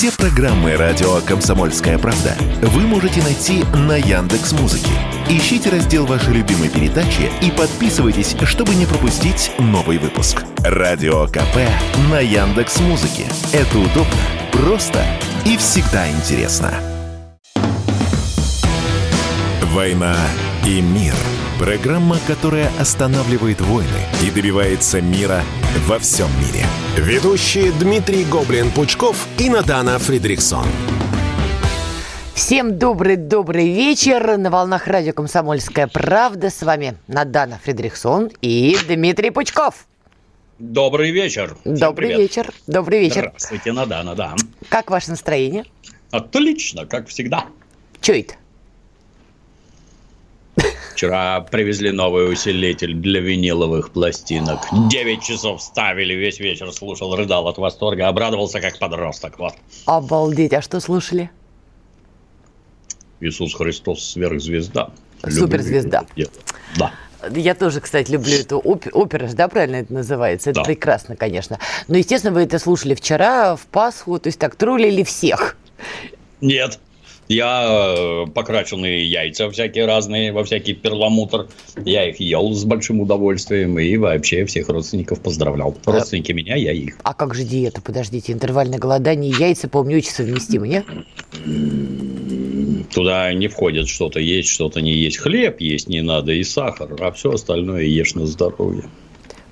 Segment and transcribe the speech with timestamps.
[0.00, 4.92] Все программы радио Комсомольская правда вы можете найти на Яндекс Музыке.
[5.28, 10.42] Ищите раздел вашей любимой передачи и подписывайтесь, чтобы не пропустить новый выпуск.
[10.64, 11.68] Радио КП
[12.10, 13.26] на Яндекс Музыке.
[13.52, 14.16] Это удобно,
[14.52, 15.04] просто
[15.44, 16.72] и всегда интересно.
[19.64, 20.16] «Война
[20.64, 21.14] и мир»–
[21.60, 25.42] программа, которая останавливает войны и добивается мира
[25.86, 26.64] во всем мире.
[26.96, 30.64] Ведущие Дмитрий Гоблин-Пучков и Надана Фридриксон.
[32.32, 34.38] Всем добрый-добрый вечер.
[34.38, 36.48] На волнах радио «Комсомольская правда».
[36.48, 39.86] С вами Надана Фридрихсон и Дмитрий Пучков.
[40.58, 41.58] Добрый вечер.
[41.60, 42.20] Всем добрый привет.
[42.22, 42.54] вечер.
[42.68, 43.32] Добрый вечер.
[43.36, 44.34] Здравствуйте, Надана, да.
[44.70, 45.66] Как ваше настроение?
[46.10, 47.44] Отлично, как всегда.
[48.00, 48.34] Че это?
[51.00, 54.60] Вчера привезли новый усилитель для виниловых пластинок.
[54.90, 59.38] Девять часов ставили, весь вечер слушал, рыдал от восторга, обрадовался как подросток.
[59.38, 59.54] Вот.
[59.86, 61.30] Обалдеть, а что слушали?
[63.20, 64.90] Иисус Христос сверхзвезда.
[65.26, 66.04] Суперзвезда.
[66.76, 66.92] Да.
[67.30, 70.50] Я тоже, кстати, люблю эту оп- опера, да, правильно это называется?
[70.50, 70.64] Это да.
[70.64, 71.58] прекрасно, конечно.
[71.88, 75.56] Но, естественно, вы это слушали вчера, в Пасху, то есть так троллили всех.
[76.42, 76.78] Нет,
[77.30, 81.48] я э, покрашенные яйца всякие разные, во всякий перламутр.
[81.76, 85.76] Я их ел с большим удовольствием и вообще всех родственников поздравлял.
[85.84, 86.96] А Родственники а, меня, я их.
[87.04, 87.80] А как же диета?
[87.80, 90.84] Подождите, интервальное голодание и яйца, помню, очень совместимы, нет?
[92.92, 95.18] Туда не входит что-то есть, что-то не есть.
[95.18, 98.84] Хлеб есть не надо и сахар, а все остальное ешь на здоровье.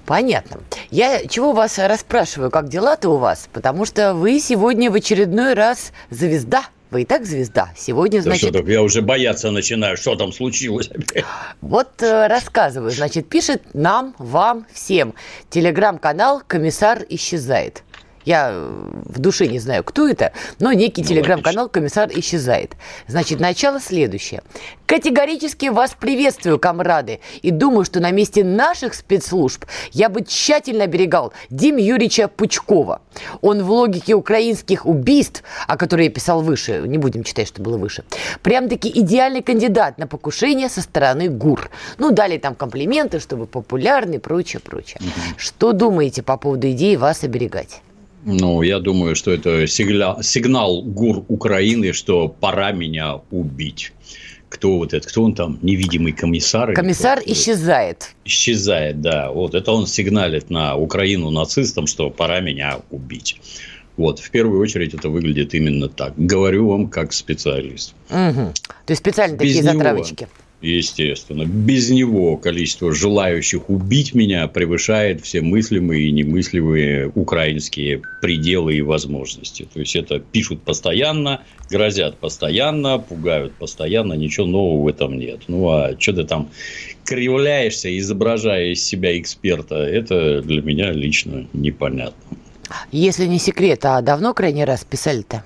[0.04, 0.62] Понятно.
[0.90, 3.48] Я чего вас расспрашиваю, как дела-то у вас?
[3.52, 7.70] Потому что вы сегодня в очередной раз звезда– вы и так звезда.
[7.76, 8.52] Сегодня, значит...
[8.52, 9.96] Да что я уже бояться начинаю.
[9.96, 10.90] Что там случилось?
[11.60, 12.90] Вот э, рассказываю.
[12.90, 15.14] Значит, пишет нам, вам, всем.
[15.50, 17.82] Телеграм-канал «Комиссар исчезает».
[18.28, 22.72] Я э, в душе не знаю, кто это, но некий ну, телеграм-канал «Комиссар исчезает».
[23.06, 24.42] Значит, начало следующее.
[24.84, 31.32] Категорически вас приветствую, комрады, и думаю, что на месте наших спецслужб я бы тщательно оберегал
[31.48, 33.00] Дим Юрьевича Пучкова.
[33.40, 37.78] Он в логике украинских убийств, о которой я писал выше, не будем читать, что было
[37.78, 38.04] выше,
[38.42, 41.70] прям-таки идеальный кандидат на покушение со стороны ГУР.
[41.96, 44.98] Ну, дали там комплименты, чтобы популярный, прочее, прочее.
[45.00, 45.38] Угу.
[45.38, 47.80] Что думаете по поводу идеи вас оберегать?
[48.30, 53.92] Ну, я думаю, что это сигнал, сигнал ГУР Украины, что пора меня убить.
[54.50, 56.74] Кто вот этот, кто он там, невидимый комиссар?
[56.74, 58.10] Комиссар исчезает.
[58.26, 59.30] Исчезает, да.
[59.30, 63.40] Вот это он сигналит на Украину нацистам, что пора меня убить.
[63.96, 66.12] Вот, в первую очередь это выглядит именно так.
[66.18, 67.94] Говорю вам как специалист.
[68.10, 68.52] Угу.
[68.84, 70.28] То есть специально Без такие него, затравочки.
[70.60, 71.44] Естественно.
[71.44, 79.68] Без него количество желающих убить меня превышает все мыслимые и немыслимые украинские пределы и возможности.
[79.72, 85.42] То есть, это пишут постоянно, грозят постоянно, пугают постоянно, ничего нового в этом нет.
[85.46, 86.50] Ну, а что ты там
[87.04, 92.36] кривляешься, изображая из себя эксперта, это для меня лично непонятно.
[92.90, 95.44] Если не секрет, а давно крайний раз писали-то?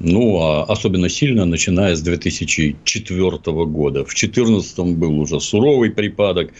[0.00, 3.30] Ну, а особенно сильно начиная с 2004
[3.66, 4.04] года.
[4.04, 6.52] В 2014 был уже суровый припадок.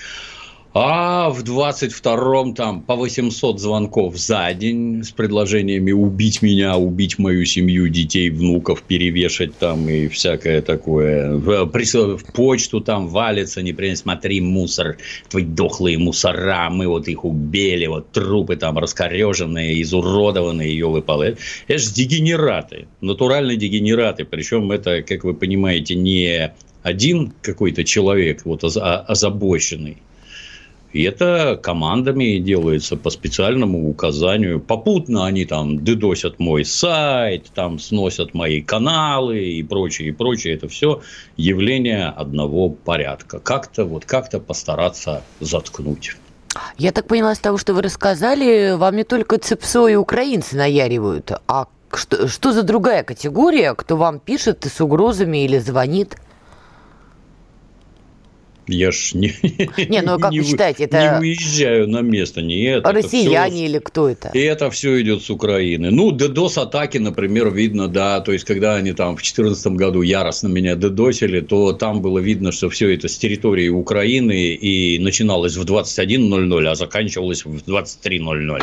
[0.76, 7.44] А в 22-м там по 800 звонков за день с предложениями убить меня, убить мою
[7.44, 11.36] семью, детей, внуков, перевешать там и всякое такое.
[11.36, 14.96] В, в почту там валится, не непременно смотри, мусор,
[15.28, 21.36] твои дохлые мусора, мы вот их убили, вот трупы там раскореженные, изуродованные, ее выпалы.
[21.68, 24.24] Это же дегенераты, натуральные дегенераты.
[24.24, 26.52] Причем это, как вы понимаете, не
[26.82, 29.98] один какой-то человек вот озабоченный,
[30.94, 34.60] и это командами делается по специальному указанию.
[34.60, 40.54] Попутно они там дедосят мой сайт, там сносят мои каналы и прочее, и прочее.
[40.54, 41.03] Это все
[41.37, 43.41] явление одного порядка.
[43.41, 46.16] Как-то вот как-то постараться заткнуть.
[46.78, 51.33] Я так поняла из того, что вы рассказали, вам не только ЦЕПСО и украинцы наяривают,
[51.49, 56.16] а что, что за другая категория, кто вам пишет с угрозами или звонит?
[58.66, 59.34] Я ж не,
[59.89, 61.03] не, ну как не, вы считаете, это...
[61.03, 62.41] не выезжаю на место.
[62.41, 64.31] Нет, Россияне это все, или кто это?
[64.33, 65.91] И это все идет с Украины.
[65.91, 68.21] Ну, DDoS-атаки, например, видно, да.
[68.21, 72.53] То есть, когда они там в 2014 году яростно меня дедосили, то там было видно,
[72.53, 78.63] что все это с территории Украины и начиналось в 21.00, а заканчивалось в 23.00.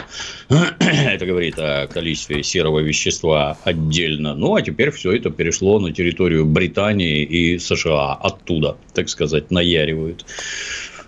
[0.79, 4.33] это говорит о количестве серого вещества отдельно.
[4.33, 9.59] Ну, а теперь все это перешло на территорию Британии и США оттуда, так сказать, на
[9.59, 10.25] Яре разговаривают.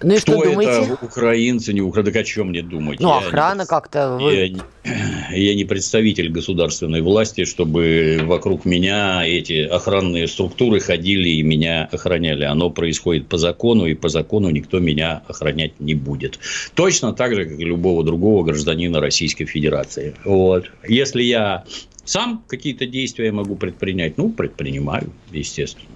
[0.02, 0.94] Ну и что, что думаете?
[0.94, 3.00] это украинцы, не украинцы, так о чем мне думать?
[3.00, 4.18] Ну, я охрана не, как-то...
[4.20, 4.34] Вы...
[4.84, 11.88] Я, я не представитель государственной власти, чтобы вокруг меня эти охранные структуры ходили и меня
[11.90, 12.44] охраняли.
[12.44, 16.38] Оно происходит по закону, и по закону никто меня охранять не будет.
[16.74, 20.16] Точно так же, как и любого другого гражданина Российской Федерации.
[20.26, 20.70] Вот.
[20.86, 21.64] Если я
[22.04, 25.88] сам какие-то действия могу предпринять, ну, предпринимаю, естественно.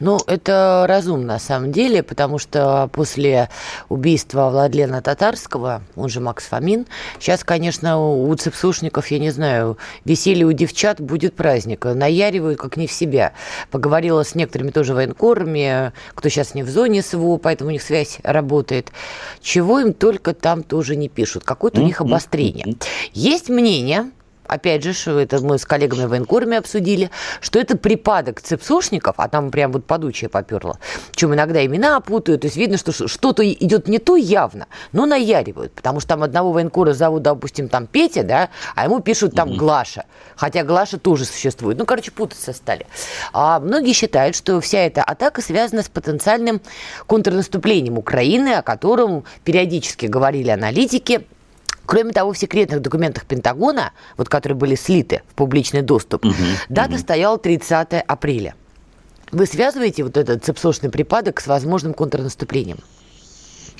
[0.00, 3.48] Ну, это разумно на самом деле, потому что после
[3.88, 6.86] убийства Владлена Татарского, он же Макс Фомин,
[7.18, 11.84] сейчас, конечно, у цепсушников, я не знаю, веселье у девчат будет праздник.
[11.84, 13.32] Наяривают как не в себя.
[13.70, 18.18] Поговорила с некоторыми тоже военкорами, кто сейчас не в зоне СВО, поэтому у них связь
[18.22, 18.92] работает.
[19.40, 21.44] Чего им только там тоже не пишут.
[21.44, 22.76] Какое-то у них обострение.
[23.12, 24.10] Есть мнение,
[24.48, 27.10] опять же, что это мы с коллегами в военкорме обсудили,
[27.40, 30.78] что это припадок цепсошников, а там прям вот подучая поперло,
[31.12, 35.72] чем иногда имена путают, то есть видно, что что-то идет не то явно, но наяривают,
[35.72, 40.04] потому что там одного военкора зовут, допустим, там Петя, да, а ему пишут там Глаша,
[40.36, 41.78] хотя Глаша тоже существует.
[41.78, 42.86] Ну, короче, путаться стали.
[43.32, 46.60] А многие считают, что вся эта атака связана с потенциальным
[47.06, 51.26] контрнаступлением Украины, о котором периодически говорили аналитики,
[51.88, 56.34] Кроме того, в секретных документах Пентагона, вот которые были слиты в публичный доступ, угу,
[56.68, 56.98] дата угу.
[56.98, 58.54] стояла 30 апреля.
[59.32, 62.76] Вы связываете вот этот цепсошный припадок с возможным контрнаступлением?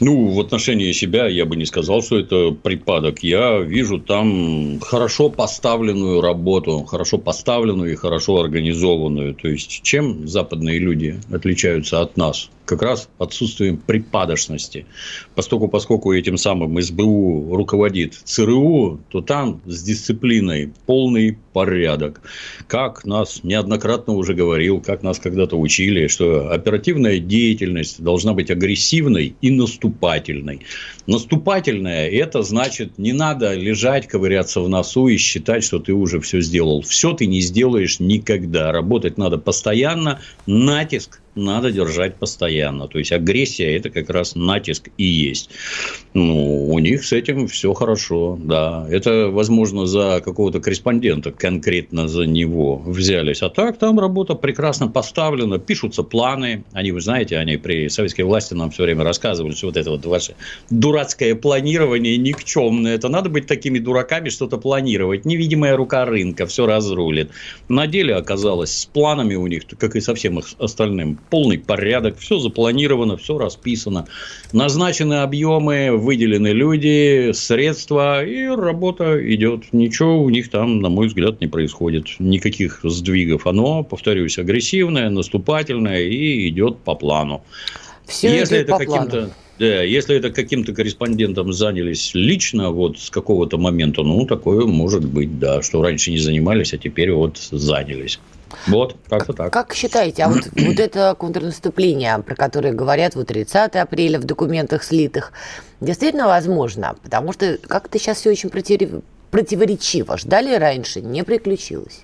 [0.01, 3.23] Ну, в отношении себя я бы не сказал, что это припадок.
[3.23, 9.35] Я вижу там хорошо поставленную работу, хорошо поставленную и хорошо организованную.
[9.35, 12.49] То есть, чем западные люди отличаются от нас?
[12.69, 14.87] как раз отсутствием припадочности.
[15.35, 22.21] Поскольку, поскольку этим самым СБУ руководит ЦРУ, то там с дисциплиной полный порядок.
[22.67, 29.35] Как нас неоднократно уже говорил, как нас когда-то учили, что оперативная деятельность должна быть агрессивной
[29.41, 29.88] и наступательной.
[31.07, 36.41] Наступательная– это значит, не надо лежать, ковыряться в носу и считать, что ты уже все
[36.41, 36.83] сделал.
[36.83, 38.73] Все ты не сделаешь никогда.
[38.73, 42.89] Работать надо постоянно, натиск надо держать постоянно.
[42.89, 45.51] То есть агрессия это как раз натиск и есть.
[46.15, 48.87] Ну, у них с этим все хорошо, да.
[48.91, 53.43] Это, возможно, за какого-то корреспондента, конкретно за него взялись.
[53.43, 56.65] А так там работа прекрасно поставлена, пишутся планы.
[56.73, 60.05] Они, вы знаете, они при советской власти нам все время рассказывали, что вот это вот
[60.07, 60.35] ваше
[60.71, 62.95] дурацкое планирование никчемное.
[62.95, 65.25] Это надо быть такими дураками, что-то планировать.
[65.25, 67.31] Невидимая рука рынка все разрулит.
[67.69, 72.39] На деле оказалось с планами у них, как и со всем остальным, полный порядок, все
[72.39, 74.07] запланировано, все расписано.
[74.53, 79.73] Назначены объемы, выделены люди, средства, и работа идет.
[79.73, 82.07] Ничего у них там, на мой взгляд, не происходит.
[82.19, 83.47] Никаких сдвигов.
[83.47, 87.43] Оно, повторюсь, агрессивное, наступательное и идет по плану.
[88.07, 94.03] Все Если это каким-то да, если это каким-то корреспондентом занялись лично вот с какого-то момента,
[94.03, 98.21] ну, такое может быть, да, что раньше не занимались, а теперь вот занялись.
[98.67, 99.53] Вот, как-то так.
[99.53, 104.83] Как считаете, а вот, вот это контрнаступление, про которое говорят вот 30 апреля в документах
[104.83, 105.33] слитых,
[105.81, 106.97] действительно возможно?
[107.03, 110.19] Потому что как-то сейчас все очень противоречиво.
[110.19, 112.03] Ждали раньше, не приключилось.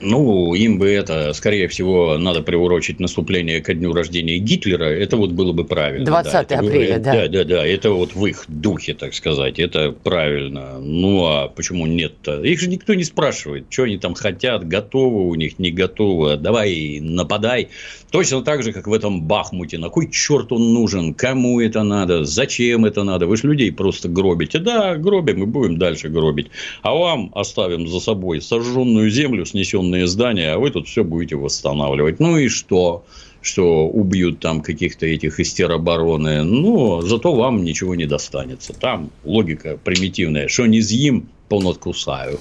[0.00, 4.84] Ну, им бы это, скорее всего, надо приурочить наступление ко дню рождения Гитлера.
[4.84, 6.04] Это вот было бы правильно.
[6.04, 6.58] 20 да.
[6.58, 7.12] апреля, да.
[7.12, 7.66] Да, да, да.
[7.66, 9.58] Это вот в их духе, так сказать.
[9.58, 10.78] Это правильно.
[10.78, 12.42] Ну, а почему нет-то?
[12.42, 16.36] Их же никто не спрашивает, что они там хотят, готовы у них, не готовы.
[16.36, 17.68] Давай, нападай.
[18.10, 19.78] Точно так же, как в этом Бахмуте.
[19.78, 21.14] На кой черт он нужен?
[21.14, 22.24] Кому это надо?
[22.24, 23.26] Зачем это надо?
[23.26, 24.58] Вы же людей просто гробите.
[24.58, 26.48] Да, гробим и будем дальше гробить.
[26.82, 29.44] А вам оставим за собой сожженную землю,
[29.86, 32.20] снесенные здания, а вы тут все будете восстанавливать.
[32.20, 33.04] Ну и что?
[33.42, 38.72] что убьют там каких-то этих из теробороны, но зато вам ничего не достанется.
[38.72, 42.40] Там логика примитивная, что не съем, понадкусаю.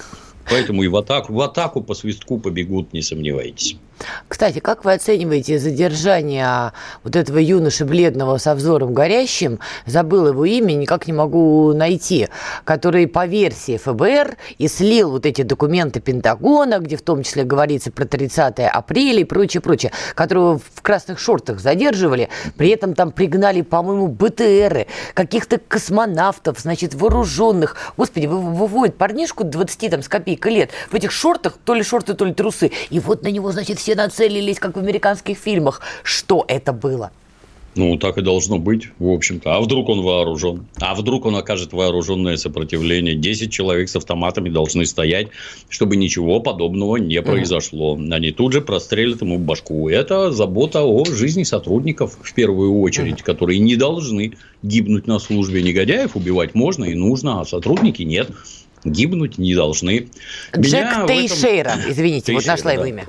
[0.50, 3.78] Поэтому и в атаку, в атаку по свистку побегут, не сомневайтесь.
[4.28, 6.74] Кстати, как вы оцениваете задержание
[7.04, 12.28] вот этого юноши бледного со взором горящим, забыл его имя, никак не могу найти,
[12.64, 17.92] который по версии ФБР и слил вот эти документы Пентагона, где в том числе говорится
[17.92, 23.62] про 30 апреля и прочее, прочее, которого в красных шортах задерживали, при этом там пригнали,
[23.62, 27.76] по-моему, БТРы, каких-то космонавтов, значит, вооруженных.
[27.98, 32.26] Господи, выводят парнишку 20 там с копейкой лет в этих шортах, то ли шорты, то
[32.26, 35.80] ли трусы, и вот на него, значит, все нацелились, как в американских фильмах.
[36.02, 37.12] Что это было?
[37.76, 39.54] Ну, так и должно быть, в общем-то.
[39.54, 40.66] А вдруг он вооружен?
[40.80, 43.14] А вдруг он окажет вооруженное сопротивление?
[43.14, 45.28] Десять человек с автоматами должны стоять,
[45.70, 47.96] чтобы ничего подобного не произошло.
[47.96, 49.88] Они тут же прострелят ему башку.
[49.88, 55.62] Это забота о жизни сотрудников, в первую очередь, которые не должны гибнуть на службе.
[55.62, 58.32] Негодяев убивать можно и нужно, а сотрудники нет
[58.86, 60.08] гибнуть не должны.
[60.56, 61.92] Джек Меня Тейшейра, этом...
[61.92, 62.74] извините, Тейшейра, вот нашла да.
[62.74, 63.06] его имя.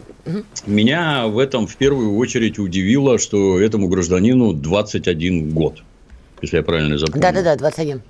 [0.66, 5.83] Меня в этом в первую очередь удивило, что этому гражданину 21 год,
[6.42, 7.23] если я правильно запомнил.
[7.23, 8.02] Да-да-да, 21.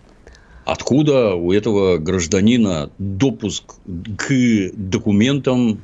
[0.64, 3.74] Откуда у этого гражданина допуск
[4.16, 5.80] к документам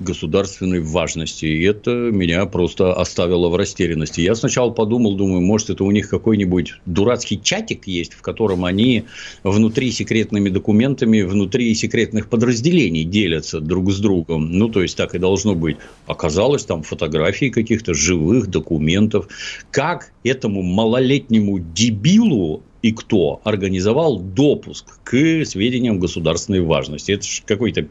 [0.00, 1.46] государственной важности.
[1.46, 4.20] И это меня просто оставило в растерянности.
[4.20, 9.04] Я сначала подумал, думаю, может, это у них какой-нибудь дурацкий чатик есть, в котором они
[9.42, 14.52] внутри секретными документами, внутри секретных подразделений делятся друг с другом.
[14.52, 15.76] Ну, то есть, так и должно быть.
[16.06, 19.28] Оказалось, там фотографии каких-то живых документов.
[19.70, 27.12] Как этому малолетнему дебилу и кто организовал допуск к сведениям государственной важности.
[27.12, 27.88] Это же какой-то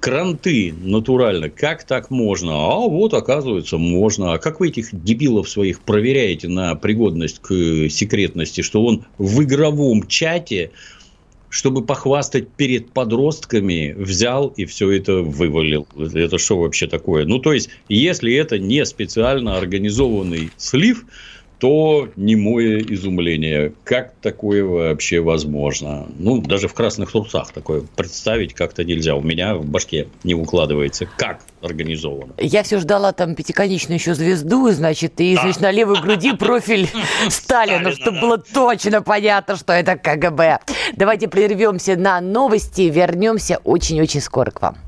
[0.00, 1.50] кранты натурально.
[1.50, 2.52] Как так можно?
[2.52, 4.34] А вот, оказывается, можно.
[4.34, 10.06] А как вы этих дебилов своих проверяете на пригодность к секретности, что он в игровом
[10.06, 10.70] чате
[11.50, 15.86] чтобы похвастать перед подростками, взял и все это вывалил.
[15.96, 17.24] Это что вообще такое?
[17.24, 21.06] Ну, то есть, если это не специально организованный слив,
[21.58, 23.72] то немое изумление.
[23.84, 26.06] Как такое вообще возможно?
[26.18, 29.14] Ну, даже в красных трусах такое представить как-то нельзя.
[29.14, 31.06] У меня в башке не укладывается.
[31.16, 32.34] Как организовано?
[32.38, 36.88] Я все ждала там пятиконечную еще звезду, значит, и, значит, на левой груди профиль
[37.28, 40.60] Сталина, чтобы было точно понятно, что это КГБ.
[40.94, 44.87] Давайте прервемся на новости, вернемся очень-очень скоро к вам.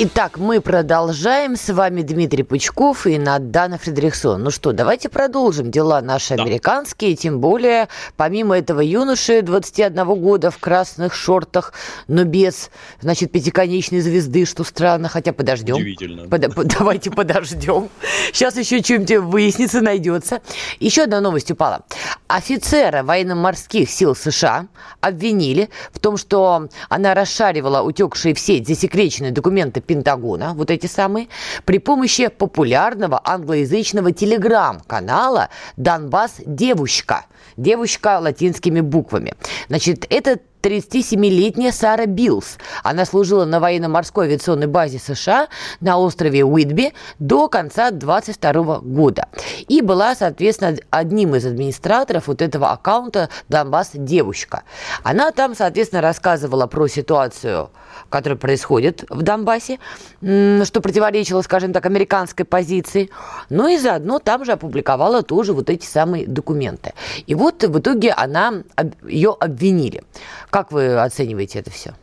[0.00, 1.56] Итак, мы продолжаем.
[1.56, 4.44] С вами Дмитрий Пучков и Надана Фредериксон.
[4.44, 6.44] Ну что, давайте продолжим дела наши да.
[6.44, 7.16] американские.
[7.16, 11.72] Тем более, помимо этого юноши 21 года в красных шортах,
[12.06, 15.08] но без, значит, пятиконечной звезды, что странно.
[15.08, 15.74] Хотя подождем.
[15.74, 16.28] Удивительно.
[16.28, 17.88] Под, под, давайте подождем.
[18.32, 20.42] Сейчас еще чем-нибудь выяснится, найдется.
[20.78, 21.82] Еще одна новость упала.
[22.28, 24.68] Офицера военно-морских сил США
[25.00, 31.28] обвинили в том, что она расшаривала утекшие в сеть засекреченные документы Пентагона, вот эти самые,
[31.64, 37.24] при помощи популярного англоязычного телеграм-канала «Донбасс Девушка».
[37.56, 39.34] Девушка латинскими буквами.
[39.68, 42.58] Значит, этот 37-летняя Сара Биллс.
[42.82, 45.48] Она служила на военно-морской авиационной базе США
[45.80, 49.28] на острове Уитби до конца 22 года.
[49.68, 54.62] И была, соответственно, одним из администраторов вот этого аккаунта «Донбасс девушка».
[55.02, 57.70] Она там, соответственно, рассказывала про ситуацию,
[58.08, 59.78] которая происходит в Донбассе,
[60.20, 63.10] что противоречило, скажем так, американской позиции.
[63.50, 66.94] Ну и заодно там же опубликовала тоже вот эти самые документы.
[67.26, 68.62] И вот в итоге она,
[69.06, 70.02] ее обвинили.
[70.50, 71.94] Как вы оцениваете это все?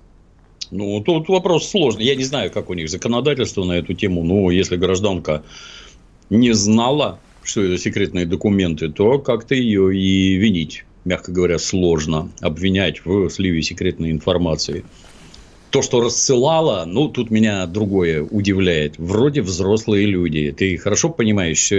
[0.71, 2.05] Ну, тут вопрос сложный.
[2.05, 5.43] Я не знаю, как у них законодательство на эту тему, но если гражданка
[6.29, 12.31] не знала, что это секретные документы, то как-то ее и винить, мягко говоря, сложно.
[12.41, 14.83] Обвинять в сливе секретной информации
[15.75, 18.97] то, что рассылала, ну, тут меня другое удивляет.
[18.97, 20.55] Вроде взрослые люди.
[20.57, 21.69] Ты хорошо понимаешь,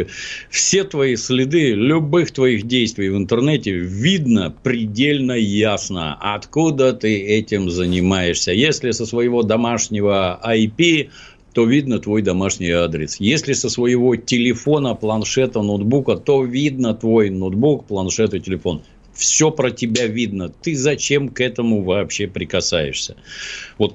[0.50, 8.52] все твои следы, любых твоих действий в интернете видно предельно ясно, откуда ты этим занимаешься.
[8.52, 11.08] Если со своего домашнего IP
[11.54, 13.16] то видно твой домашний адрес.
[13.18, 18.82] Если со своего телефона, планшета, ноутбука, то видно твой ноутбук, планшет и телефон
[19.16, 20.48] все про тебя видно.
[20.48, 23.16] Ты зачем к этому вообще прикасаешься?
[23.78, 23.94] Вот,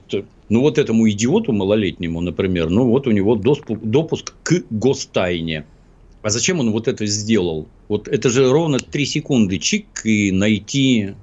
[0.49, 5.65] ну, вот этому идиоту малолетнему, например, ну, вот у него допуск, допуск к гостайне.
[6.21, 7.67] А зачем он вот это сделал?
[7.87, 11.15] Вот это же ровно три секунды чик и найти,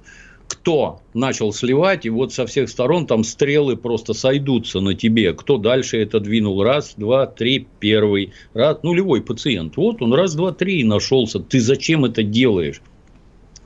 [0.48, 5.34] кто начал сливать, и вот со всех сторон там стрелы просто сойдутся на тебе.
[5.34, 6.62] Кто дальше это двинул?
[6.62, 8.32] Раз, два, три, первый.
[8.54, 9.76] Раз, нулевой пациент.
[9.76, 11.38] Вот он раз, два, три и нашелся.
[11.38, 12.80] Ты зачем это делаешь?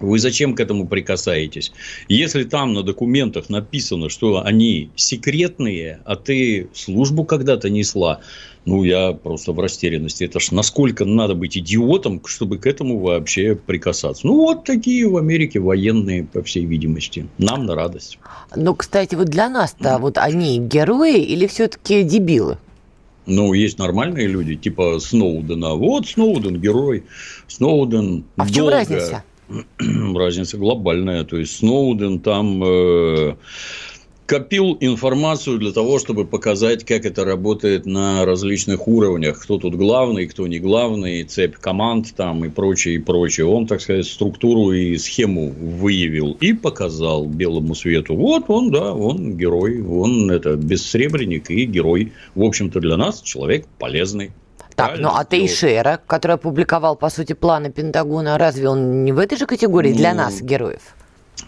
[0.02, 1.72] Вы зачем к этому прикасаетесь?
[2.08, 8.20] Если там на документах написано, что они секретные, а ты службу когда-то несла,
[8.64, 10.24] ну, я просто в растерянности.
[10.24, 14.26] Это ж насколько надо быть идиотом, чтобы к этому вообще прикасаться.
[14.26, 17.26] Ну, вот такие в Америке военные, по всей видимости.
[17.38, 18.18] Нам на радость.
[18.54, 22.58] Ну, кстати, вот для нас-то вот они герои или все-таки дебилы?
[23.26, 25.74] Ну, есть нормальные люди, типа Сноудена.
[25.74, 27.04] Вот Сноуден герой.
[27.46, 28.72] Сноуден А в чем долго...
[28.72, 29.24] разница?
[30.14, 31.24] разница глобальная.
[31.24, 33.36] То есть Сноуден там э,
[34.26, 39.42] копил информацию для того, чтобы показать, как это работает на различных уровнях.
[39.42, 43.46] Кто тут главный, кто не главный, цепь команд там и прочее, и прочее.
[43.46, 48.16] Он, так сказать, структуру и схему выявил и показал белому свету.
[48.16, 52.12] Вот он, да, он герой, он это бессребренник и герой.
[52.34, 54.30] В общем-то, для нас человек полезный.
[54.76, 59.38] Так, ну а Тейшера, который опубликовал, по сути, планы Пентагона, разве он не в этой
[59.38, 60.94] же категории для ну, нас, героев?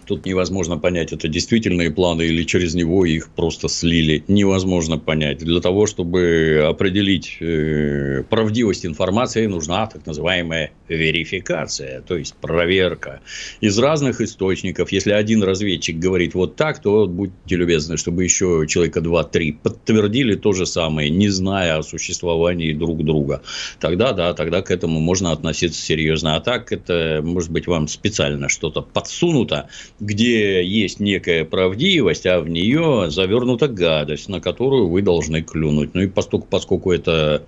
[0.07, 4.25] Тут невозможно понять, это действительные планы или через него их просто слили.
[4.29, 5.39] Невозможно понять.
[5.39, 13.21] Для того, чтобы определить э, правдивость информации, нужна так называемая верификация, то есть проверка
[13.61, 14.93] из разных источников.
[14.93, 20.53] Если один разведчик говорит вот так, то будьте любезны, чтобы еще человека два-три подтвердили то
[20.53, 23.43] же самое, не зная о существовании друг друга.
[23.81, 26.37] Тогда, да, тогда к этому можно относиться серьезно.
[26.37, 29.69] А так, это, может быть, вам специально что-то подсунуто,
[30.01, 35.95] где есть некая правдивость, а в нее завернута гадость, на которую вы должны клюнуть.
[35.95, 37.45] Ну и поскольку, поскольку это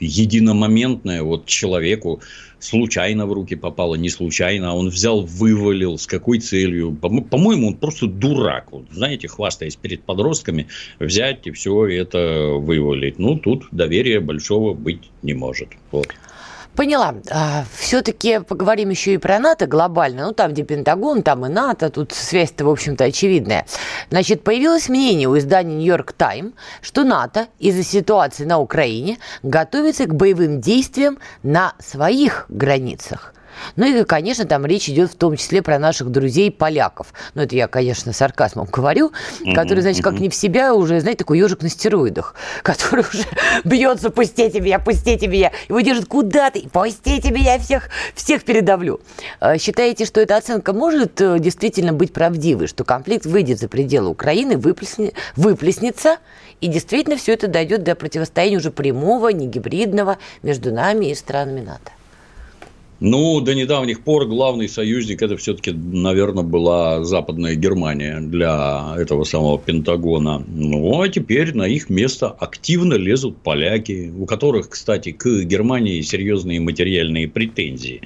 [0.00, 2.20] единомоментное, вот человеку
[2.58, 6.92] случайно в руки попало, не случайно, а он взял, вывалил, с какой целью.
[6.92, 8.72] По-моему, он просто дурак.
[8.72, 10.66] Вот, знаете, хвастаясь перед подростками,
[10.98, 13.18] взять и все это вывалить.
[13.18, 15.68] Ну, тут доверия большого быть не может.
[15.92, 16.08] Вот.
[16.76, 17.14] Поняла.
[17.30, 20.26] А, Все-таки поговорим еще и про НАТО глобально.
[20.26, 21.88] Ну, там, где Пентагон, там и НАТО.
[21.88, 23.66] Тут связь-то, в общем-то, очевидная.
[24.10, 26.52] Значит, появилось мнение у издания «Нью-Йорк Тайм»,
[26.82, 33.32] что НАТО из-за ситуации на Украине готовится к боевым действиям на своих границах.
[33.76, 37.08] Ну и, конечно, там речь идет в том числе про наших друзей поляков.
[37.34, 39.12] Ну, это я, конечно, сарказмом говорю,
[39.54, 43.24] который, значит, как не в себя уже, знаете, такой ежик на стероидах, который уже
[43.64, 49.00] бьется, пустите меня, пустите меня, его держит куда ты, пустите меня, всех, всех передавлю.
[49.40, 54.08] А считаете, что эта оценка может э, действительно быть правдивой, что конфликт выйдет за пределы
[54.08, 56.18] Украины, выплесни, выплеснется,
[56.60, 61.60] и действительно все это дойдет до противостояния уже прямого, не гибридного между нами и странами
[61.60, 61.95] НАТО?
[62.98, 69.58] Ну, до недавних пор главный союзник это все-таки, наверное, была Западная Германия для этого самого
[69.58, 70.42] Пентагона.
[70.48, 76.60] Ну, а теперь на их место активно лезут поляки, у которых, кстати, к Германии серьезные
[76.60, 78.00] материальные претензии.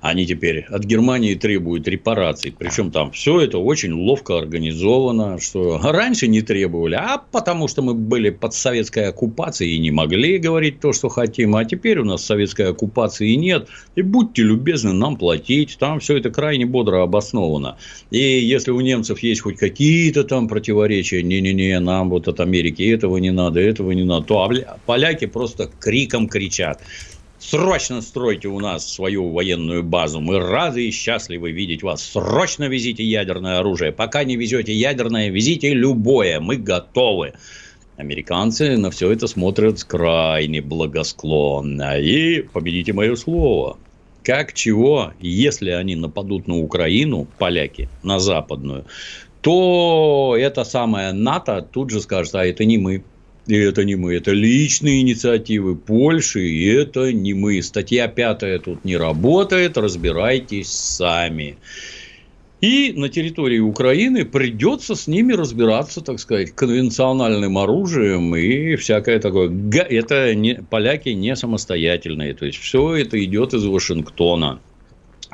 [0.00, 2.54] Они теперь от Германии требуют репараций.
[2.56, 7.94] Причем там все это очень ловко организовано, что раньше не требовали, а потому что мы
[7.94, 12.24] были под советской оккупацией и не могли говорить то, что хотим, а теперь у нас
[12.24, 13.68] советской оккупации нет.
[13.96, 17.76] И будь будьте любезны нам платить, там все это крайне бодро обосновано.
[18.10, 23.16] И если у немцев есть хоть какие-то там противоречия, не-не-не, нам вот от Америки этого
[23.18, 24.50] не надо, этого не надо, то
[24.86, 26.80] поляки просто криком кричат.
[27.50, 30.20] Срочно стройте у нас свою военную базу.
[30.20, 32.02] Мы рады и счастливы видеть вас.
[32.02, 33.90] Срочно везите ядерное оружие.
[33.90, 36.40] Пока не везете ядерное, везите любое.
[36.40, 37.32] Мы готовы.
[37.96, 41.98] Американцы на все это смотрят крайне благосклонно.
[41.98, 43.78] И победите мое слово
[44.24, 48.84] как чего, если они нападут на Украину, поляки, на западную,
[49.40, 53.04] то это самое НАТО тут же скажет, а это не мы.
[53.48, 57.62] И это не мы, это личные инициативы Польши, и это не мы.
[57.62, 61.56] Статья пятая тут не работает, разбирайтесь сами.
[62.60, 69.50] И на территории Украины придется с ними разбираться, так сказать, конвенциональным оружием и всякое такое.
[69.72, 72.34] Это не, поляки не самостоятельные.
[72.34, 74.60] То есть, все это идет из Вашингтона.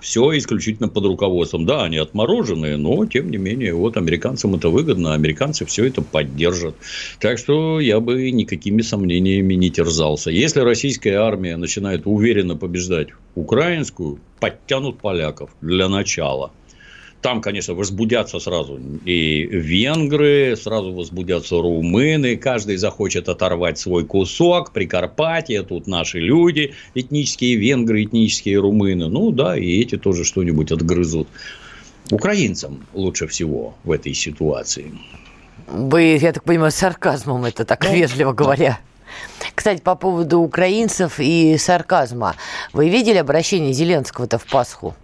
[0.01, 1.67] Все исключительно под руководством.
[1.67, 6.77] Да, они отмороженные, но тем не менее, вот американцам это выгодно, американцы все это поддержат.
[7.21, 10.31] Так что я бы никакими сомнениями не терзался.
[10.31, 16.53] Если российская армия начинает уверенно побеждать украинскую, подтянут поляков для начала–
[17.25, 25.63] там, конечно, возбудятся сразу и венгры, сразу возбудятся румыны, каждый захочет оторвать свой кусок, Прикарпатье,
[25.63, 31.27] тут наши люди, этнические венгры, этнические румыны, ну да, и эти тоже что-нибудь отгрызут.
[32.11, 34.93] Украинцам лучше всего в этой ситуации.
[35.67, 38.81] Вы, я так понимаю, с сарказмом это так да, вежливо говоря.
[39.55, 42.35] Кстати, по поводу украинцев и сарказма.
[42.75, 44.95] Вы видели обращение Зеленского-то в Пасху?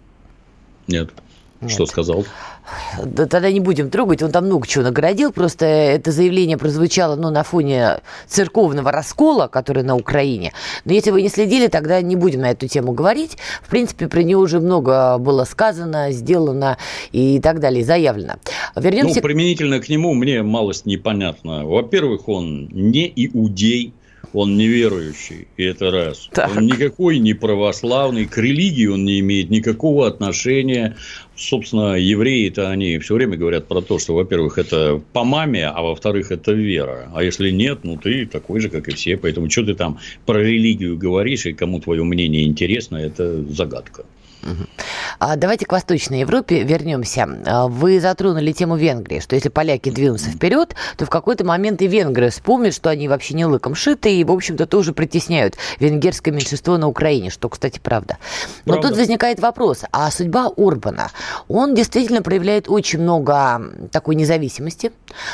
[0.85, 1.09] Нет.
[1.61, 1.71] Нет.
[1.71, 2.25] Что сказал?
[3.03, 7.29] Да, тогда не будем трогать, он там много чего наградил, просто это заявление прозвучало ну,
[7.29, 10.53] на фоне церковного раскола, который на Украине.
[10.85, 13.37] Но если вы не следили, тогда не будем на эту тему говорить.
[13.61, 16.77] В принципе, про нее уже много было сказано, сделано
[17.11, 18.35] и так далее, заявлено.
[18.75, 19.15] Вернемся...
[19.15, 21.65] Ну, применительно к нему мне малость непонятно.
[21.65, 23.93] Во-первых, он не иудей,
[24.33, 26.29] он неверующий, и это раз.
[26.31, 26.55] Так.
[26.55, 30.95] Он никакой не православный, к религии он не имеет никакого отношения.
[31.41, 36.31] Собственно, евреи-то они все время говорят про то, что, во-первых, это по маме, а во-вторых,
[36.31, 37.09] это вера.
[37.15, 39.17] А если нет, ну ты такой же, как и все.
[39.17, 44.05] Поэтому что ты там про религию говоришь, и кому твое мнение интересно, это загадка.
[45.19, 47.27] А давайте к Восточной Европе вернемся.
[47.45, 51.87] А, вы затронули тему Венгрии, что если поляки двинутся вперед, то в какой-то момент и
[51.87, 56.77] венгры вспомнят, что они вообще не лыком шиты и, в общем-то, тоже притесняют венгерское меньшинство
[56.77, 58.17] на Украине, что, кстати, правда.
[58.65, 58.89] Но правда.
[58.89, 61.11] тут возникает вопрос, а судьба Урбана?
[61.47, 64.91] Он действительно проявляет очень много такой независимости,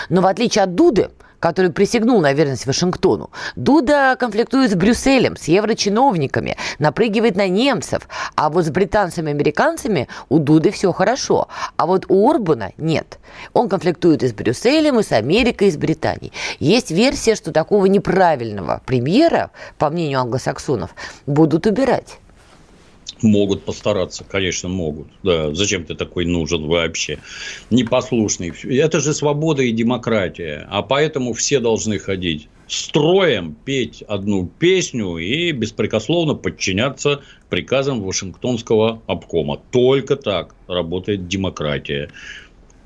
[0.10, 3.30] но в отличие от Дуды, который присягнул на верность Вашингтону.
[3.56, 8.08] Дуда конфликтует с Брюсселем, с еврочиновниками, напрыгивает на немцев.
[8.36, 11.47] А вот с британцами и американцами у Дуды все хорошо.
[11.76, 13.19] А вот у Орбана нет.
[13.54, 16.34] Он конфликтует и с Брюсселем, и с Америкой, и с Британией.
[16.60, 20.95] Есть версия, что такого неправильного премьера, по мнению англосаксонов,
[21.26, 22.19] будут убирать.
[23.22, 25.08] Могут постараться, конечно, могут.
[25.24, 27.20] Да, зачем ты такой нужен вообще?
[27.70, 28.54] Непослушный.
[28.64, 30.68] Это же свобода и демократия.
[30.70, 39.62] А поэтому все должны ходить строем, петь одну песню и беспрекословно подчиняться приказам Вашингтонского обкома.
[39.72, 42.10] Только так работает демократия.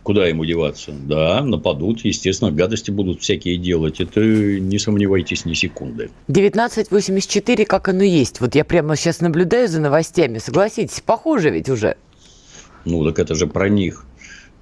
[0.04, 0.92] Куда ему деваться?
[0.92, 4.02] Да, нападут, естественно, гадости будут всякие делать.
[4.02, 6.10] Это не сомневайтесь ни секунды.
[6.28, 8.42] 1984, как оно есть.
[8.42, 10.40] Вот я прямо сейчас наблюдаю за новостями.
[10.40, 11.98] Согласитесь, похоже ведь уже.
[12.86, 14.06] Ну, так это же про них.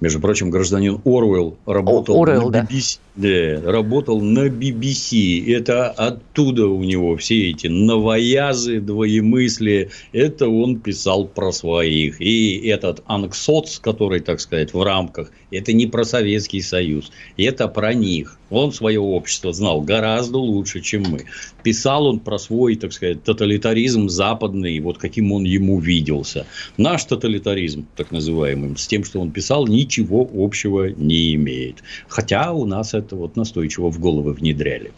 [0.00, 3.00] Между прочим, гражданин Оруэлл работал, Оруэлл, на BBC, да.
[3.20, 5.44] Да, работал на BBC.
[5.52, 9.90] Это оттуда у него все эти новоязы, двоемыслия.
[10.12, 12.18] Это он писал про своих.
[12.18, 17.12] И этот анксоц, который, так сказать, в рамках, это не про Советский Союз.
[17.36, 18.38] Это про них.
[18.50, 21.24] Он свое общество знал гораздо лучше, чем мы.
[21.62, 26.46] Писал он про свой, так сказать, тоталитаризм западный, вот каким он ему виделся.
[26.76, 31.76] Наш тоталитаризм, так называемый, с тем, что он писал, ничего общего не имеет.
[32.08, 34.92] Хотя у нас это вот настойчиво в головы внедряли.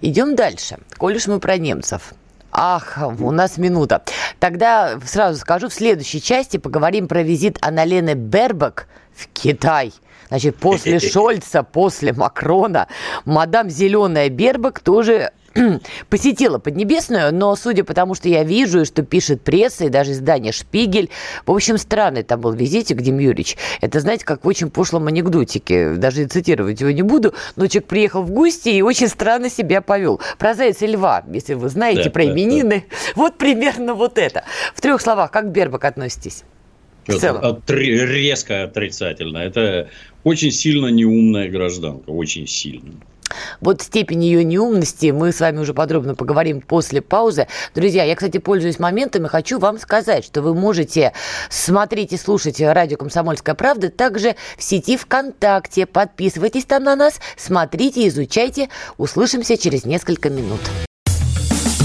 [0.00, 0.78] Идем дальше.
[0.96, 2.14] Коль уж мы про немцев.
[2.52, 4.02] Ах, у нас минута.
[4.38, 9.92] Тогда сразу скажу, в следующей части поговорим про визит Аналены Бербак в Китай–
[10.28, 12.88] Значит, после Шольца, после Макрона,
[13.24, 15.32] мадам Зеленая Бербак тоже
[16.08, 20.12] посетила Поднебесную, но судя по тому, что я вижу, и что пишет пресса, и даже
[20.12, 21.10] издание «Шпигель»,
[21.46, 23.56] в общем, странный там был визит к Юрьевич.
[23.80, 25.94] Это, знаете, как в очень пошлом анекдотике.
[25.94, 30.20] Даже цитировать его не буду, но человек приехал в гости и очень странно себя повел.
[30.38, 32.84] Про зайца льва, если вы знаете, да, про именины.
[32.90, 32.96] Да.
[33.14, 34.44] Вот примерно вот это.
[34.74, 36.44] В трех словах, как к Бербак относитесь?
[37.06, 39.38] От, резко отрицательно.
[39.38, 39.88] Это
[40.24, 42.94] очень сильно неумная гражданка, очень сильно.
[43.60, 47.46] Вот степень ее неумности мы с вами уже подробно поговорим после паузы.
[47.74, 51.12] Друзья, я, кстати, пользуюсь моментом и хочу вам сказать, что вы можете
[51.50, 55.86] смотреть и слушать радио «Комсомольская правда» также в сети ВКонтакте.
[55.86, 58.68] Подписывайтесь там на нас, смотрите, изучайте.
[58.98, 60.60] Услышимся через несколько минут.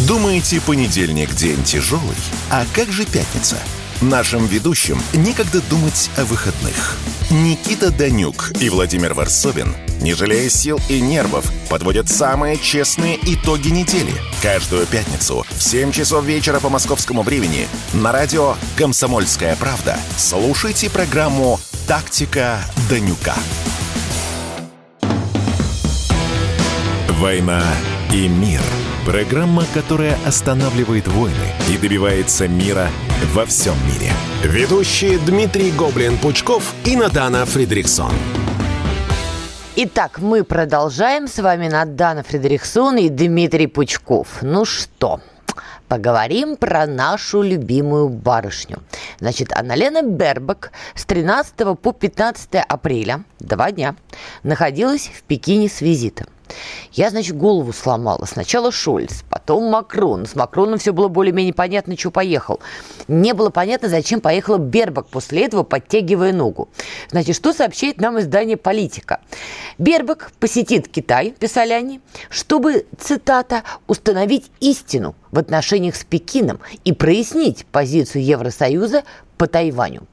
[0.07, 2.01] Думаете, понедельник день тяжелый?
[2.49, 3.57] А как же пятница?
[4.01, 6.95] Нашим ведущим некогда думать о выходных.
[7.29, 14.13] Никита Данюк и Владимир Варсобин, не жалея сил и нервов, подводят самые честные итоги недели.
[14.41, 21.59] Каждую пятницу в 7 часов вечера по московскому времени на радио «Комсомольская правда» слушайте программу
[21.85, 23.35] «Тактика Данюка».
[27.19, 27.65] «Война
[28.13, 28.61] и мир»–
[29.05, 32.91] Программа, которая останавливает войны и добивается мира
[33.33, 34.11] во всем мире.
[34.43, 38.11] Ведущие Дмитрий Гоблин-Пучков и Надана Фридриксон.
[39.75, 41.27] Итак, мы продолжаем.
[41.27, 44.39] С вами Надана Фредериксон и Дмитрий Пучков.
[44.41, 45.21] Ну что,
[45.87, 48.79] поговорим про нашу любимую барышню.
[49.19, 53.95] Значит, Анналена Бербак с 13 по 15 апреля, два дня,
[54.43, 56.27] находилась в Пекине с визитом.
[56.91, 58.25] Я, значит, голову сломала.
[58.25, 60.25] Сначала Шольц, потом Макрон.
[60.25, 62.59] С Макроном все было более-менее понятно, что поехал.
[63.07, 66.69] Не было понятно, зачем поехала Бербак после этого, подтягивая ногу.
[67.09, 69.19] Значит, что сообщает нам издание «Политика»?
[69.77, 77.65] Бербак посетит Китай, писали они, чтобы, цитата, «установить истину в отношениях с Пекином и прояснить
[77.65, 79.03] позицию Евросоюза
[79.39, 80.03] по Тайваню.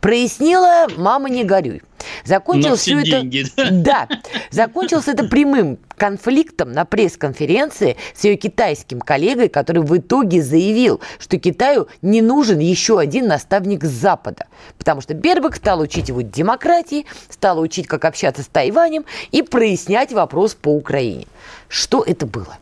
[0.00, 1.82] Прояснила, мама, не горюй.
[2.24, 3.22] Закончилось все это...
[3.22, 3.70] деньги, да?
[3.70, 4.08] Да.
[4.50, 11.38] Закончилось это прямым конфликтом на пресс-конференции с ее китайским коллегой, который в итоге заявил, что
[11.38, 14.46] Китаю не нужен еще один наставник с Запада.
[14.78, 20.12] Потому что Бербек стал учить его демократии, стал учить, как общаться с Тайванем и прояснять
[20.12, 21.28] вопрос по Украине.
[21.68, 22.58] Что это было?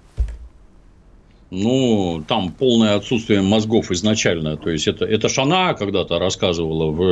[1.51, 4.57] Ну, там полное отсутствие мозгов изначально.
[4.57, 7.03] То есть, это, это Шана когда-то рассказывала, в,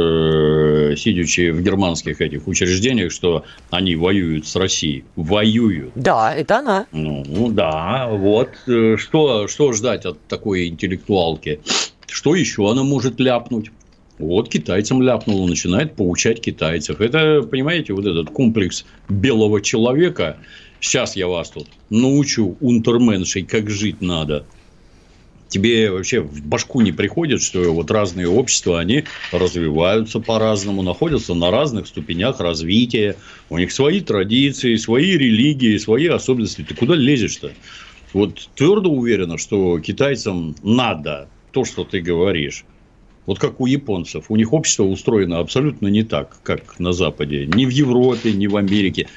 [0.92, 5.04] э, сидячи в германских этих учреждениях, что они воюют с Россией.
[5.16, 5.90] Воюют.
[5.96, 6.86] Да, это она.
[6.92, 8.50] Ну, ну да, вот.
[8.68, 11.60] Э, что, что ждать от такой интеллектуалки?
[12.06, 13.70] Что еще она может ляпнуть?
[14.18, 17.00] Вот китайцам ляпнула, начинает поучать китайцев.
[17.00, 20.36] Это, понимаете, вот этот комплекс белого человека–
[20.80, 24.46] Сейчас я вас тут научу унтерменшей, как жить надо.
[25.48, 31.50] Тебе вообще в башку не приходит, что вот разные общества, они развиваются по-разному, находятся на
[31.50, 33.16] разных ступенях развития.
[33.48, 36.66] У них свои традиции, свои религии, свои особенности.
[36.68, 37.52] Ты куда лезешь-то?
[38.12, 42.64] Вот твердо уверена, что китайцам надо то, что ты говоришь.
[43.24, 44.26] Вот как у японцев.
[44.30, 47.46] У них общество устроено абсолютно не так, как на Западе.
[47.46, 49.08] Ни в Европе, ни в Америке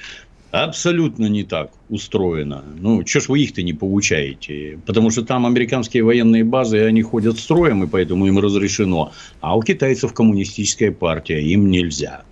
[0.52, 2.64] абсолютно не так устроено.
[2.80, 4.80] Ну, что ж вы их-то не получаете?
[4.86, 9.12] Потому что там американские военные базы, они ходят строем, и поэтому им разрешено.
[9.40, 12.24] А у китайцев коммунистическая партия, им нельзя.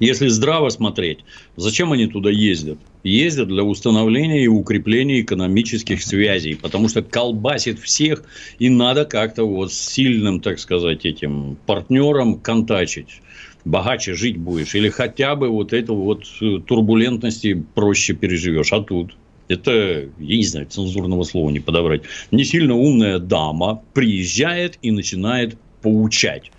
[0.00, 1.20] Если здраво смотреть,
[1.56, 2.78] зачем они туда ездят?
[3.04, 8.24] Ездят для установления и укрепления экономических связей, потому что колбасит всех,
[8.58, 13.22] и надо как-то вот с сильным, так сказать, этим партнером контачить
[13.64, 18.72] богаче жить будешь, или хотя бы вот эту вот э, турбулентности проще переживешь.
[18.72, 19.16] А тут
[19.48, 22.02] это, я не знаю, цензурного слова не подобрать.
[22.30, 26.50] Не сильно умная дама приезжает и начинает поучать.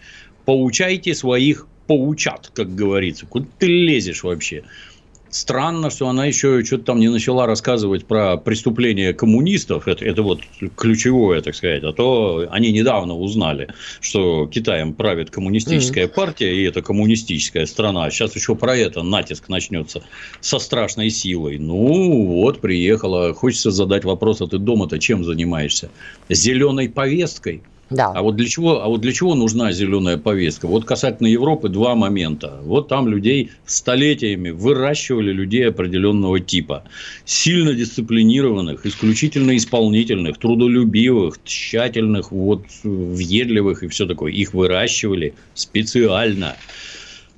[0.45, 3.25] Поучайте своих поучат, как говорится.
[3.25, 4.63] Куда ты лезешь вообще?
[5.33, 9.87] Странно, что она еще что-то там не начала рассказывать про преступления коммунистов.
[9.87, 10.41] Это, это вот
[10.77, 11.83] ключевое, так сказать.
[11.83, 13.69] А то они недавно узнали,
[13.99, 16.13] что Китаем правит коммунистическая mm-hmm.
[16.13, 18.11] партия, и это коммунистическая страна.
[18.11, 20.03] Сейчас еще про это натиск начнется
[20.39, 21.57] со страшной силой.
[21.57, 23.33] Ну, вот, приехала.
[23.33, 25.89] Хочется задать вопрос, а ты дома-то чем занимаешься?
[26.29, 27.63] Зеленой повесткой?
[27.93, 28.11] Да.
[28.13, 30.67] А вот для чего, а вот для чего нужна зеленая повестка?
[30.67, 32.59] Вот касательно Европы два момента.
[32.63, 36.83] Вот там людей столетиями выращивали людей определенного типа,
[37.25, 44.31] сильно дисциплинированных, исключительно исполнительных, трудолюбивых, тщательных, вот въедливых и все такое.
[44.31, 46.55] Их выращивали специально.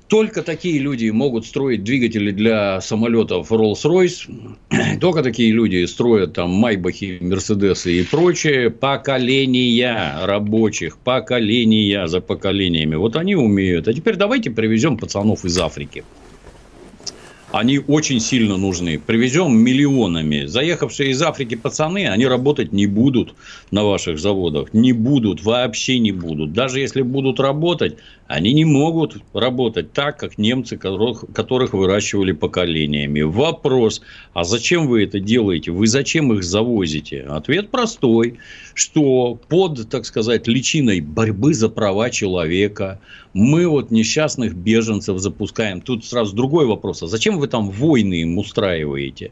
[0.08, 4.56] Только такие люди могут строить двигатели для самолетов Rolls-Royce.
[5.00, 8.70] Только такие люди строят там Майбахи, Мерседесы и прочее.
[8.70, 12.94] Поколения рабочих, поколения за поколениями.
[12.94, 13.88] Вот они умеют.
[13.88, 16.04] А теперь давайте привезем пацанов из Африки
[17.52, 18.98] они очень сильно нужны.
[18.98, 20.46] Привезем миллионами.
[20.46, 23.34] Заехавшие из Африки пацаны, они работать не будут
[23.70, 24.74] на ваших заводах.
[24.74, 26.52] Не будут, вообще не будут.
[26.52, 27.96] Даже если будут работать,
[28.28, 33.22] они не могут работать так, как немцы, которых, которых выращивали поколениями.
[33.22, 34.02] Вопрос,
[34.34, 35.70] а зачем вы это делаете?
[35.70, 37.22] Вы зачем их завозите?
[37.22, 38.38] Ответ простой,
[38.74, 43.00] что под, так сказать, личиной борьбы за права человека
[43.32, 45.80] мы вот несчастных беженцев запускаем.
[45.80, 49.30] Тут сразу другой вопрос, а зачем вы там войны им устраиваете?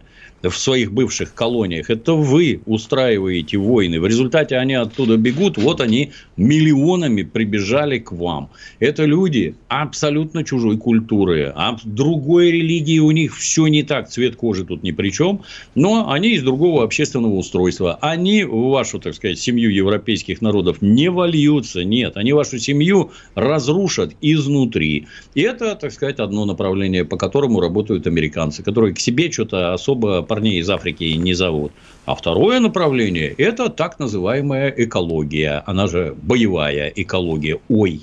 [0.51, 1.91] В своих бывших колониях.
[1.91, 4.01] Это вы устраиваете войны.
[4.01, 5.59] В результате они оттуда бегут.
[5.59, 8.51] Вот они миллионами прибежали к вам.
[8.81, 11.53] Это люди абсолютно чужой культуры.
[11.55, 14.09] А другой религии у них все не так.
[14.09, 15.43] Цвет кожи тут ни при чем.
[15.75, 17.99] Но они из другого общественного устройства.
[18.01, 21.85] Они в вашу, так сказать, семью европейских народов не вольются.
[21.85, 22.17] Нет.
[22.17, 25.07] Они вашу семью разрушат изнутри.
[25.35, 30.23] И это, так сказать, одно направление, по которому работают американцы, которые к себе что-то особо
[30.35, 31.71] парней из Африки не зовут.
[32.07, 35.63] А второе направление– это так называемая экология.
[35.65, 37.61] Она же боевая экология.
[37.69, 38.01] Ой,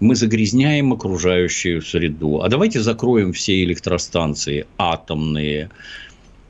[0.00, 2.40] мы загрязняем окружающую среду.
[2.40, 5.68] А давайте закроем все электростанции атомные.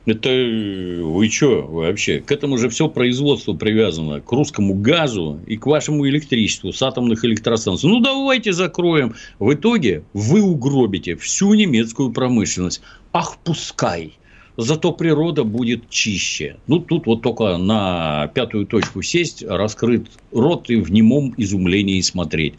[0.05, 2.21] Это вы что вообще?
[2.21, 7.25] К этому же все производство привязано к русскому газу и к вашему электричеству с атомных
[7.25, 7.91] электростанций.
[7.91, 9.17] Ну, давайте закроем.
[9.41, 12.81] В итоге вы угробите всю немецкую промышленность.
[13.13, 14.13] Ах, пускай.
[14.57, 16.57] Зато природа будет чище.
[16.67, 22.55] Ну, тут вот только на пятую точку сесть, раскрыт рот и в немом изумлении смотреть.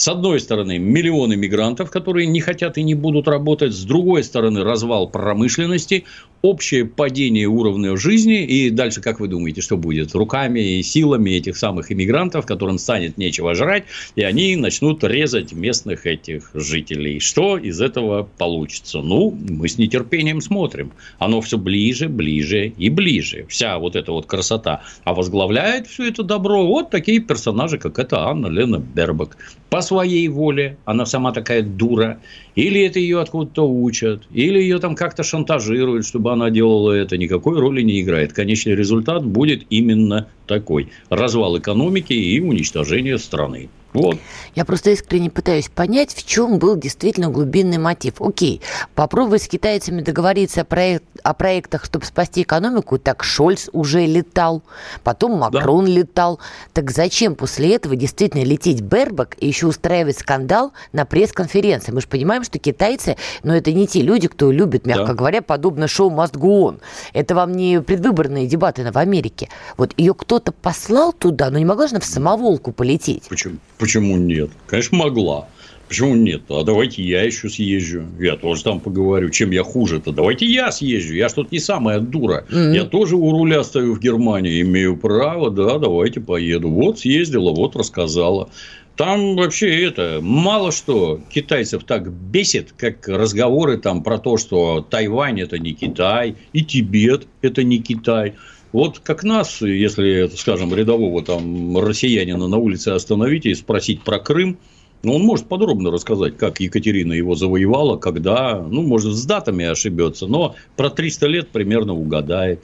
[0.00, 3.74] С одной стороны, миллионы мигрантов, которые не хотят и не будут работать.
[3.74, 6.04] С другой стороны, развал промышленности,
[6.40, 8.42] общее падение уровня жизни.
[8.46, 10.14] И дальше, как вы думаете, что будет?
[10.14, 13.84] Руками и силами этих самых иммигрантов, которым станет нечего жрать,
[14.16, 17.20] и они начнут резать местных этих жителей.
[17.20, 19.02] Что из этого получится?
[19.02, 20.92] Ну, мы с нетерпением смотрим.
[21.18, 23.44] Оно все ближе, ближе и ближе.
[23.50, 24.82] Вся вот эта вот красота.
[25.04, 29.36] А возглавляет все это добро вот такие персонажи, как это Анна Лена Бербак.
[29.68, 32.20] По своей воле, она сама такая дура,
[32.54, 37.58] или это ее откуда-то учат, или ее там как-то шантажируют, чтобы она делала это, никакой
[37.58, 38.32] роли не играет.
[38.32, 40.90] Конечный результат будет именно такой.
[41.08, 43.68] Развал экономики и уничтожение страны.
[43.92, 44.18] Вот.
[44.54, 48.20] Я просто искренне пытаюсь понять, в чем был действительно глубинный мотив.
[48.20, 48.60] Окей,
[48.94, 54.62] попробовать с китайцами договориться о, проект, о проектах, чтобы спасти экономику, так Шольц уже летал,
[55.02, 55.90] потом Макрон да.
[55.90, 56.40] летал.
[56.72, 61.92] Так зачем после этого действительно лететь Бербак и еще устраивать скандал на пресс-конференции?
[61.92, 65.14] Мы же понимаем, что китайцы, но это не те люди, кто любит, мягко да.
[65.14, 66.80] говоря, подобно шоу «Must Go On».
[67.12, 69.48] Это вам не предвыборные дебаты в Америке.
[69.76, 73.24] Вот ее кто-то послал туда, но не могла же она в самоволку полететь.
[73.28, 73.56] Почему?
[73.80, 74.50] Почему нет?
[74.66, 75.48] Конечно, могла.
[75.88, 76.42] Почему нет?
[76.50, 78.04] А давайте я еще съезжу.
[78.20, 79.30] Я тоже там поговорю.
[79.30, 80.12] Чем я хуже-то?
[80.12, 81.14] Давайте я съезжу.
[81.14, 82.44] Я что-то не самая дура.
[82.48, 82.74] Mm-hmm.
[82.74, 84.60] Я тоже у руля стою в Германии.
[84.60, 86.68] Имею право, да, давайте поеду.
[86.68, 88.50] Вот съездила, вот рассказала.
[88.96, 95.40] Там вообще это мало что китайцев так бесит, как разговоры там про то, что Тайвань
[95.40, 98.34] это не Китай, и Тибет это не Китай.
[98.72, 104.58] Вот как нас, если, скажем, рядового там россиянина на улице остановить и спросить про Крым,
[105.02, 110.26] ну, он может подробно рассказать, как Екатерина его завоевала, когда, ну, может, с датами ошибется,
[110.26, 112.62] но про 300 лет примерно угадает.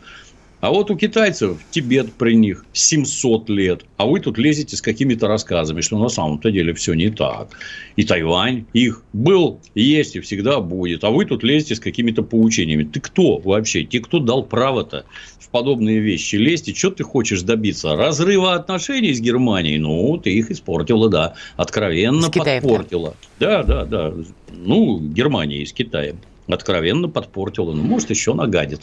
[0.60, 5.28] А вот у китайцев Тибет при них 700 лет, а вы тут лезете с какими-то
[5.28, 7.50] рассказами, что на самом-то деле все не так.
[7.96, 12.84] И Тайвань их был, есть и всегда будет, а вы тут лезете с какими-то поучениями.
[12.84, 13.84] Ты кто вообще?
[13.84, 15.04] Те, кто дал право-то
[15.38, 17.94] в подобные вещи лезть, и что ты хочешь добиться?
[17.94, 19.78] Разрыва отношений с Германией?
[19.78, 23.14] Ну, ты их испортила, да, откровенно подпортила.
[23.38, 24.14] Да, да, да.
[24.50, 26.16] Ну, Германия с Китаем
[26.54, 27.72] откровенно подпортила.
[27.72, 28.82] Ну, может, еще нагадит.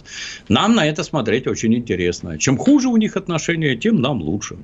[0.49, 2.37] Нам на это смотреть очень интересно.
[2.37, 4.57] Чем хуже у них отношения, тем нам лучше.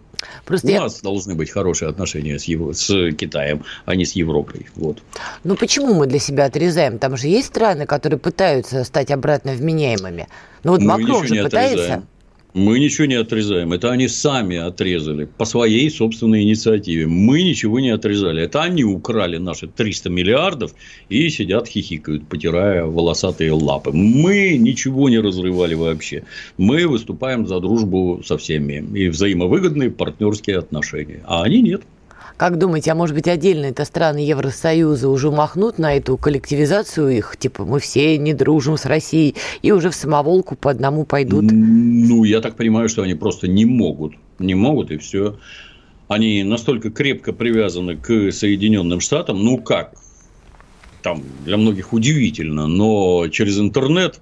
[0.45, 0.81] Просто у я...
[0.81, 2.75] нас должны быть хорошие отношения с, Ев...
[2.75, 4.67] с Китаем, а не с Европой.
[4.75, 5.01] Вот.
[5.43, 6.99] Ну, почему мы для себя отрезаем?
[6.99, 10.27] Там же есть страны, которые пытаются стать обратно вменяемыми.
[10.63, 11.75] Ну, вот мы Макрон же пытается...
[11.75, 12.07] Отрезаем.
[12.53, 13.73] Мы ничего не отрезаем.
[13.73, 17.05] Это они сами отрезали по своей собственной инициативе.
[17.05, 18.41] Мы ничего не отрезали.
[18.41, 20.73] Это они украли наши 300 миллиардов
[21.09, 23.91] и сидят хихикают, потирая волосатые лапы.
[23.91, 26.23] Мы ничего не разрывали вообще.
[26.57, 31.21] Мы выступаем за дружбу со всеми и взаимовыгодные партнерские отношения.
[31.25, 31.83] А они нет.
[32.39, 37.36] Как думаете, а может быть отдельно это страны Евросоюза уже махнут на эту коллективизацию их?
[37.38, 41.43] Типа мы все не дружим с Россией и уже в самоволку по одному пойдут?
[41.52, 44.13] Ну, я так понимаю, что они просто не могут.
[44.39, 45.38] Не могут и все.
[46.08, 49.43] Они настолько крепко привязаны к Соединенным Штатам.
[49.43, 49.95] Ну как?
[51.02, 54.21] Там для многих удивительно, но через интернет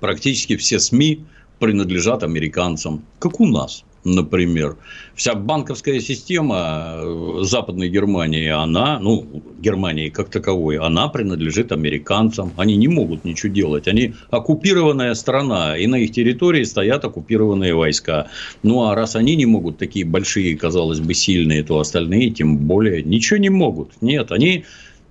[0.00, 1.26] практически все СМИ
[1.58, 4.76] принадлежат американцам, как у нас например.
[5.14, 12.52] Вся банковская система э, Западной Германии, она, ну, Германии как таковой, она принадлежит американцам.
[12.56, 13.88] Они не могут ничего делать.
[13.88, 18.28] Они оккупированная страна, и на их территории стоят оккупированные войска.
[18.62, 23.02] Ну, а раз они не могут такие большие, казалось бы, сильные, то остальные тем более
[23.02, 24.00] ничего не могут.
[24.00, 24.64] Нет, они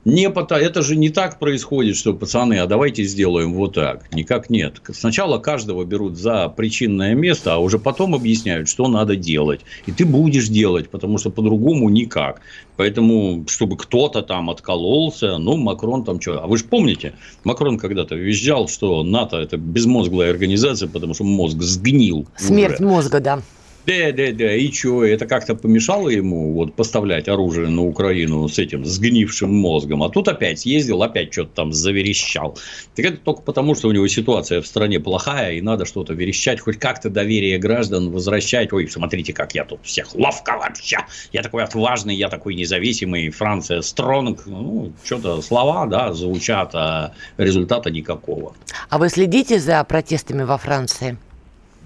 [0.05, 0.27] не.
[0.27, 4.13] Это же не так происходит, что пацаны, а давайте сделаем вот так.
[4.13, 4.81] Никак нет.
[4.91, 9.61] Сначала каждого берут за причинное место, а уже потом объясняют, что надо делать.
[9.85, 12.41] И ты будешь делать, потому что по-другому никак.
[12.77, 16.41] Поэтому, чтобы кто-то там откололся, ну, Макрон там что.
[16.43, 21.61] А вы же помните, Макрон когда-то визжал, что НАТО– это безмозглая организация, потому что мозг
[21.61, 22.25] сгнил.
[22.37, 22.89] Смерть уже.
[22.89, 23.41] мозга, да.
[23.89, 24.53] Да, да, да.
[24.53, 30.03] И что, это как-то помешало ему вот, поставлять оружие на Украину с этим сгнившим мозгом.
[30.03, 32.55] А тут опять съездил, опять что-то там заверещал.
[32.95, 36.59] Так это только потому, что у него ситуация в стране плохая, и надо что-то верещать,
[36.59, 38.71] хоть как-то доверие граждан возвращать.
[38.73, 40.99] Ой, смотрите, как я тут всех ловко вообще.
[41.33, 43.31] Я такой отважный, я такой независимый.
[43.31, 44.45] Франция стронг.
[44.45, 48.53] Ну, что-то слова, да, звучат, а результата никакого.
[48.89, 51.17] А вы следите за протестами во Франции?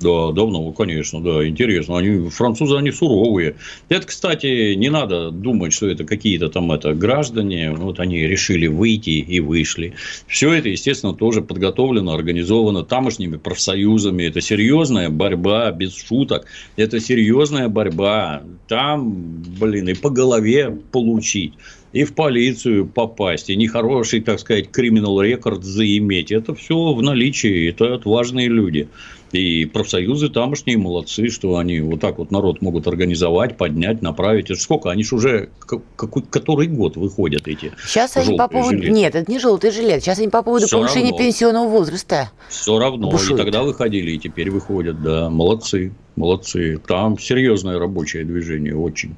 [0.03, 1.97] Да, давно, конечно, да, интересно.
[1.97, 3.55] Они, французы, они суровые.
[3.87, 7.71] Это, кстати, не надо думать, что это какие-то там это граждане.
[7.71, 9.93] Вот они решили выйти и вышли.
[10.27, 14.23] Все это, естественно, тоже подготовлено, организовано тамошними профсоюзами.
[14.23, 16.47] Это серьезная борьба, без шуток.
[16.75, 18.43] Это серьезная борьба.
[18.67, 21.53] Там, блин, и по голове получить
[21.93, 26.31] и в полицию попасть, и нехороший, так сказать, криминал рекорд заиметь.
[26.31, 28.89] Это все в наличии, это отважные люди.
[29.31, 34.51] И профсоюзы тамошние молодцы, что они вот так вот народ могут организовать, поднять, направить.
[34.51, 34.91] Это сколько?
[34.91, 38.77] Они же уже какой, который год выходят эти Сейчас они по поводу...
[38.77, 38.91] Жилеты.
[38.91, 40.03] Нет, это не желтый жилет.
[40.03, 41.17] Сейчас они по поводу Все повышения равно.
[41.17, 42.31] пенсионного возраста.
[42.47, 43.09] Все равно.
[43.09, 43.39] Бушуют.
[43.39, 45.01] И тогда выходили, и теперь выходят.
[45.01, 46.79] Да, молодцы, молодцы.
[46.87, 49.15] Там серьезное рабочее движение, очень.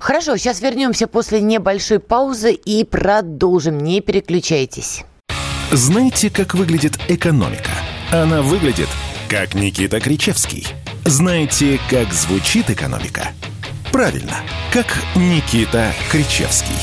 [0.00, 3.78] Хорошо, сейчас вернемся после небольшой паузы и продолжим.
[3.78, 5.04] Не переключайтесь.
[5.72, 7.70] Знаете, как выглядит экономика?
[8.10, 8.88] Она выглядит
[9.28, 10.66] как Никита Кричевский.
[11.04, 13.28] Знаете, как звучит экономика?
[13.92, 14.36] Правильно,
[14.72, 16.74] как Никита Кричевский.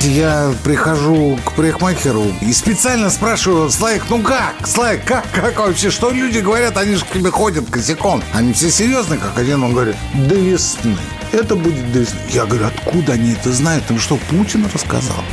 [0.00, 4.66] Я прихожу к парикмахеру и специально спрашиваю, Слайк, ну как?
[4.66, 5.90] Слайк, как, как вообще?
[5.90, 6.76] Что люди говорят?
[6.76, 8.22] Они же к тебе ходят косяком.
[8.32, 9.62] Они все серьезные, как один.
[9.62, 10.96] Он говорит, до весны.
[11.32, 12.18] Это будет до весны.
[12.30, 13.84] Я говорю, откуда они это знают?
[13.88, 15.24] Ну что, Путин рассказал?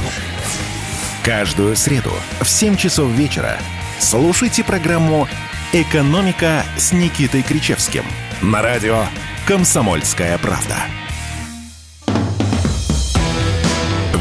[1.24, 2.12] Каждую среду
[2.42, 3.58] в 7 часов вечера
[4.00, 5.28] слушайте программу
[5.72, 8.04] «Экономика» с Никитой Кричевским
[8.42, 9.06] на радио
[9.48, 10.76] «Комсомольская правда».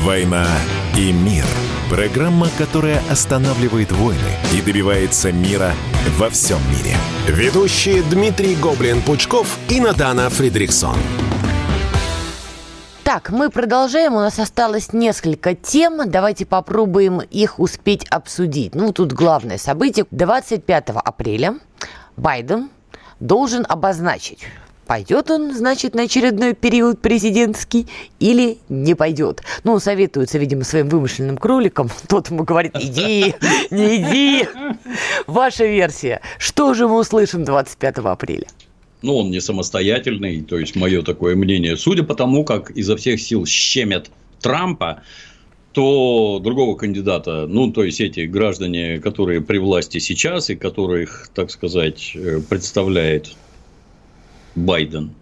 [0.02, 0.48] «Война
[0.98, 1.44] и мир»–
[1.88, 4.18] программа, которая останавливает войны
[4.52, 5.74] и добивается мира
[6.18, 6.96] во всем мире.
[7.28, 10.96] Ведущие Дмитрий Гоблин-Пучков и Натана Фридрихсон.
[13.04, 14.14] Так, мы продолжаем.
[14.14, 16.10] У нас осталось несколько тем.
[16.10, 18.74] Давайте попробуем их успеть обсудить.
[18.74, 20.04] Ну, тут главное событие.
[20.10, 21.60] 25 апреля
[22.16, 22.70] Байден
[23.20, 24.48] должен обозначить,
[24.92, 27.86] пойдет он, значит, на очередной период президентский
[28.20, 29.40] или не пойдет.
[29.64, 31.88] Ну, советуется, видимо, своим вымышленным кроликам.
[32.08, 33.34] Тот ему говорит, иди,
[33.70, 34.46] не иди.
[35.26, 36.20] Ваша версия.
[36.38, 38.46] Что же мы услышим 25 апреля?
[39.00, 41.78] ну, он не самостоятельный, то есть мое такое мнение.
[41.78, 44.10] Судя по тому, как изо всех сил щемят
[44.42, 45.02] Трампа,
[45.72, 51.50] то другого кандидата, ну, то есть эти граждане, которые при власти сейчас и которых, так
[51.50, 53.34] сказать, э, представляет
[54.54, 55.12] Байден,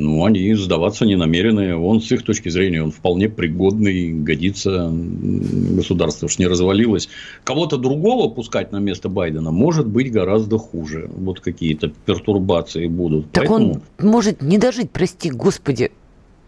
[0.00, 1.76] ну, они сдаваться не намерены.
[1.76, 4.90] Он, с их точки зрения, он вполне пригодный, годится.
[4.90, 7.10] Государство уж не развалилось.
[7.44, 11.10] Кого-то другого пускать на место Байдена может быть гораздо хуже.
[11.14, 13.30] Вот какие-то пертурбации будут.
[13.32, 13.82] Так Поэтому...
[13.98, 15.90] он может не дожить, прости господи.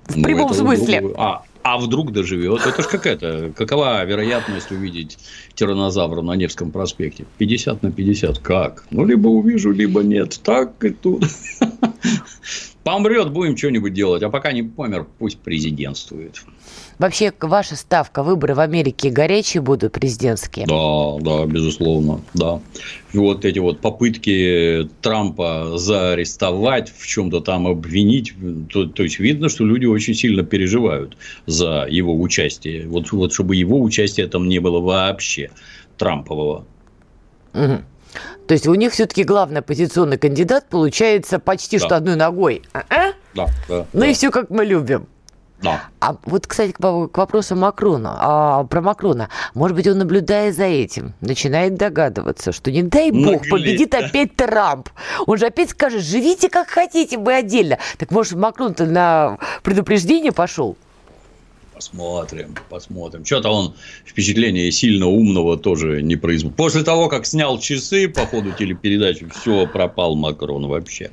[0.07, 1.01] В ну, прямом смысле.
[1.01, 1.23] Другого...
[1.23, 2.67] А, а вдруг доживет?
[2.67, 5.19] Это ж какая-то, какова вероятность увидеть
[5.55, 7.25] тиранозавра на Невском проспекте?
[7.39, 8.39] 50 на 50.
[8.39, 8.85] Как?
[8.91, 10.41] Ну, либо увижу, либо нет.
[10.43, 11.25] Так и тут.
[12.85, 14.23] Помрет, будем что-нибудь делать.
[14.23, 16.43] А пока не помер, пусть президентствует.
[16.99, 20.67] Вообще, ваша ставка, выборы в Америке горячие будут президентские?
[20.67, 22.61] Да, да, безусловно, да.
[23.13, 28.35] И вот эти вот попытки Трампа заарестовать, в чем-то там обвинить,
[28.73, 31.17] то, то есть видно, что люди очень сильно переживают
[31.47, 32.89] за его участие.
[32.89, 35.51] Вот, вот чтобы его участия там не было вообще,
[35.99, 36.65] Трампового.
[37.55, 37.83] Угу.
[38.47, 41.87] То есть у них все-таки главный оппозиционный кандидат получается почти да.
[41.87, 42.63] что одной ногой.
[42.73, 43.13] А-а?
[43.35, 43.87] Да, да.
[43.93, 44.07] Ну да.
[44.07, 45.09] и все как мы любим.
[45.63, 45.85] Да.
[46.01, 49.29] А вот, кстати, к, вопросу Макрона, а, про Макрона.
[49.55, 53.51] Может быть, он, наблюдая за этим, начинает догадываться, что не дай бог, Наглеть.
[53.51, 54.89] победит опять Трамп.
[55.27, 57.79] Он же опять скажет, живите как хотите, мы отдельно.
[57.99, 60.77] Так может, Макрон-то на предупреждение пошел?
[61.83, 63.25] Посмотрим, посмотрим.
[63.25, 63.75] Что-то он
[64.05, 66.57] впечатление сильно умного тоже не производит.
[66.57, 71.11] После того, как снял часы по ходу телепередачи, все, пропал Макрон вообще.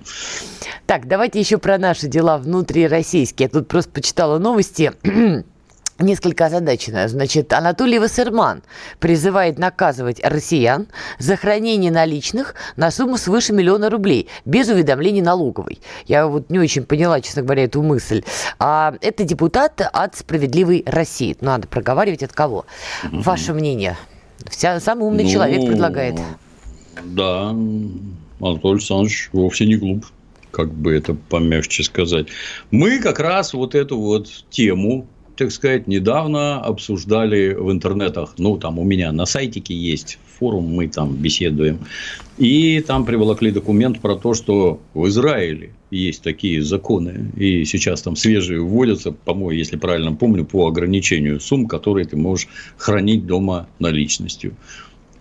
[0.86, 3.45] Так, давайте еще про наши дела внутрироссийские.
[3.45, 4.91] Я тут просто почитала новости
[6.00, 7.08] несколько озадачена.
[7.08, 8.64] Значит, Анатолий Вассерман
[9.00, 10.88] призывает наказывать россиян
[11.18, 15.80] за хранение наличных на сумму свыше миллиона рублей без уведомления налоговой.
[16.08, 18.24] Я вот не очень поняла, честно говоря, эту мысль.
[18.60, 21.36] А это депутат от «Справедливой России».
[21.41, 22.66] Надо проговаривать от кого.
[23.06, 23.22] Угу.
[23.22, 23.97] Ваше мнение?
[24.50, 26.20] Вся, самый умный ну, человек предлагает.
[27.04, 30.06] Да, Анатолий Александрович вовсе не глуп
[30.52, 32.28] как бы это помягче сказать.
[32.72, 35.08] Мы как раз вот эту вот тему
[35.39, 38.33] так сказать, недавно обсуждали в интернетах.
[38.37, 41.79] Ну, там у меня на сайтике есть форум, мы там беседуем.
[42.37, 47.31] И там приволокли документ про то, что в Израиле есть такие законы.
[47.37, 52.49] И сейчас там свежие вводятся, по-моему, если правильно помню, по ограничению сумм, которые ты можешь
[52.77, 54.57] хранить дома наличностью.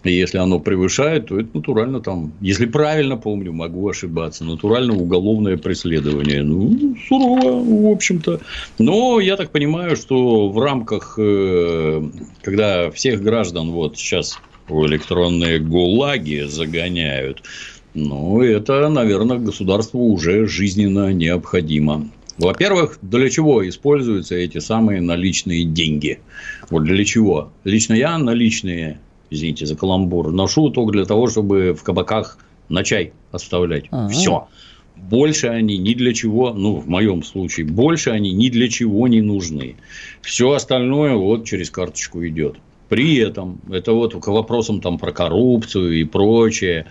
[0.08, 6.42] Если оно превышает, то это натурально там, если правильно помню, могу ошибаться, натурально уголовное преследование.
[6.42, 8.40] Ну, сурово, в общем-то.
[8.78, 12.02] Но я так понимаю, что в рамках, э,
[12.42, 14.38] когда всех граждан вот сейчас
[14.68, 17.42] в электронные гулаги загоняют,
[17.94, 22.08] ну, это, наверное, государству уже жизненно необходимо.
[22.38, 26.20] Во-первых, для чего используются эти самые наличные деньги?
[26.70, 27.52] Вот для чего?
[27.64, 29.00] Лично я наличные,
[29.30, 33.86] извините за каламбур, ношу только для того, чтобы в кабаках на чай оставлять.
[33.90, 34.08] Ага.
[34.08, 34.48] Все.
[34.96, 39.22] Больше они ни для чего, ну, в моем случае, больше они ни для чего не
[39.22, 39.76] нужны.
[40.22, 42.56] Все остальное вот через карточку идет.
[42.88, 46.86] При этом, это вот к вопросам там про коррупцию и прочее,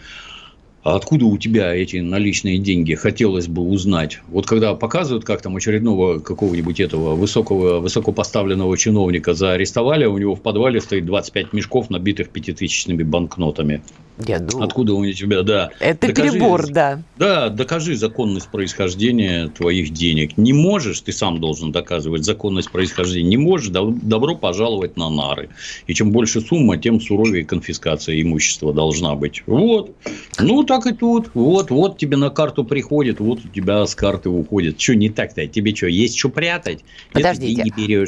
[0.88, 4.22] а откуда у тебя эти наличные деньги, хотелось бы узнать.
[4.30, 10.42] Вот когда показывают, как там очередного какого-нибудь этого высокого, высокопоставленного чиновника заарестовали, у него в
[10.42, 13.82] подвале стоит 25 мешков, набитых пятитысячными банкнотами.
[14.26, 14.66] Я думаю.
[14.66, 15.70] Откуда у тебя, да.
[15.80, 17.04] Это докажи, перебор, да.
[17.18, 20.38] Да, докажи законность происхождения твоих денег.
[20.38, 23.30] Не можешь, ты сам должен доказывать законность происхождения.
[23.30, 25.50] Не можешь, добро пожаловать на нары.
[25.86, 29.44] И чем больше сумма, тем суровее конфискация имущества должна быть.
[29.46, 29.96] Вот.
[30.40, 31.32] Ну, так и тут.
[31.34, 34.80] Вот, вот тебе на карту приходит, вот у тебя с карты уходит.
[34.80, 35.47] Что не так-то?
[35.47, 36.84] Тебе что, есть что прятать?
[37.11, 37.63] Подождите.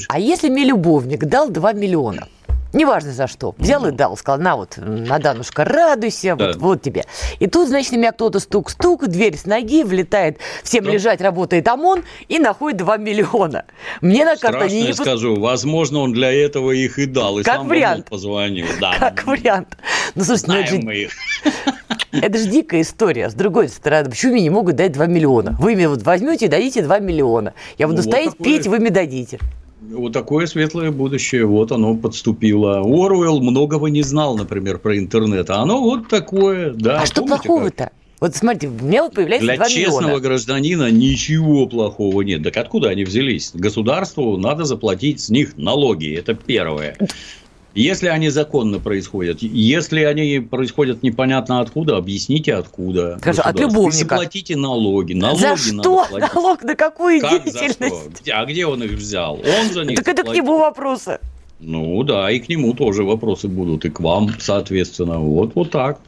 [0.09, 2.28] А если мне любовник дал 2 миллиона?
[2.74, 3.55] Неважно за что.
[3.57, 4.15] Взял и дал.
[4.17, 6.47] Сказал, на вот, Наданушка, радуйся, да.
[6.47, 7.05] вот, вот тебе.
[7.39, 10.91] И тут, значит, на меня кто-то стук-стук, дверь с ноги, влетает, всем да.
[10.91, 13.65] лежать, работает ОМОН и находит 2 миллиона.
[14.01, 14.88] Мне на карту не...
[14.88, 17.39] я скажу, возможно, он для этого их и дал.
[17.39, 18.09] И как сам вариант.
[18.09, 18.67] позвонил.
[18.80, 18.95] Да.
[18.99, 19.78] Как вариант.
[20.15, 21.03] Ну, слушайте, Знаем ну, это же...
[21.03, 21.11] их.
[22.11, 23.30] Это же дикая история.
[23.30, 25.55] С другой стороны, почему мне не могут дать 2 миллиона?
[25.59, 27.53] Вы мне вот возьмете и дадите 2 миллиона.
[27.78, 29.39] Я буду ну, стоять, вот петь, вы мне дадите.
[29.92, 32.80] Вот такое светлое будущее, вот оно подступило.
[32.80, 37.02] Оруэлл многого не знал, например, про интернет, а оно вот такое, да.
[37.02, 37.92] А что плохого-то?
[38.20, 40.20] Вот смотрите, у меня вот появляется Для 2 честного миллиона.
[40.22, 42.44] гражданина ничего плохого нет.
[42.44, 43.52] Так откуда они взялись?
[43.54, 46.14] Государству надо заплатить с них налоги.
[46.14, 46.98] Это первое.
[47.80, 53.18] Если они законно происходят, если они происходят непонятно откуда, объясните откуда.
[53.20, 54.16] Скажи, от любовника.
[54.16, 55.14] Заплатите налоги.
[55.14, 56.06] налоги за что?
[56.12, 58.30] Налог на какую как деятельность?
[58.30, 59.36] А где он их взял?
[59.36, 61.20] Он за них Так это к нему вопросы.
[61.62, 65.20] Ну да, и к нему тоже вопросы будут, и к вам, соответственно.
[65.20, 66.00] Вот, вот так.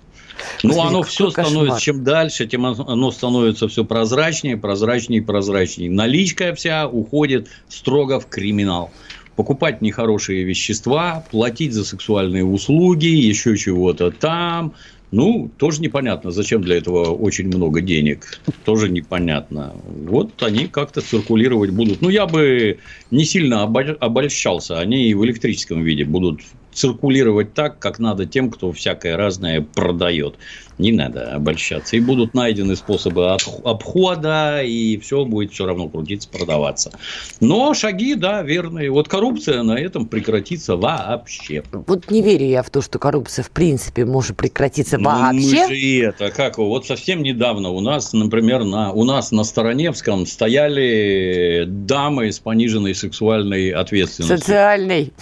[0.63, 5.89] Ну, оно все становится, чем дальше, тем оно становится все прозрачнее, прозрачнее, прозрачнее.
[5.89, 8.91] Наличка вся уходит строго в криминал
[9.35, 14.73] покупать нехорошие вещества, платить за сексуальные услуги, еще чего-то там.
[15.11, 18.41] Ну, тоже непонятно, зачем для этого очень много денег.
[18.63, 19.75] Тоже непонятно.
[19.85, 22.01] Вот они как-то циркулировать будут.
[22.01, 22.79] Ну, я бы
[23.11, 24.79] не сильно обольщался.
[24.79, 26.39] Они и в электрическом виде будут
[26.73, 30.35] циркулировать так, как надо тем, кто всякое разное продает.
[30.77, 31.95] Не надо обольщаться.
[31.95, 36.91] И будут найдены способы обхода, и все будет все равно крутиться, продаваться.
[37.39, 38.89] Но шаги, да, верные.
[38.89, 41.63] Вот коррупция на этом прекратится вообще.
[41.71, 45.67] Вот не верю я в то, что коррупция в принципе может прекратиться ну, вообще.
[45.67, 50.25] Мы же это, как вот совсем недавно у нас, например, на, у нас на Стороневском
[50.25, 54.39] стояли дамы с пониженной сексуальной ответственностью.
[54.39, 55.13] Социальной.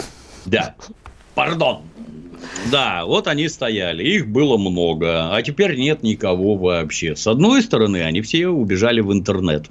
[0.46, 0.76] Да.
[1.40, 1.84] Пардон.
[2.70, 7.16] Да, вот они стояли, их было много, а теперь нет никого вообще.
[7.16, 9.68] С одной стороны, они все убежали в интернет.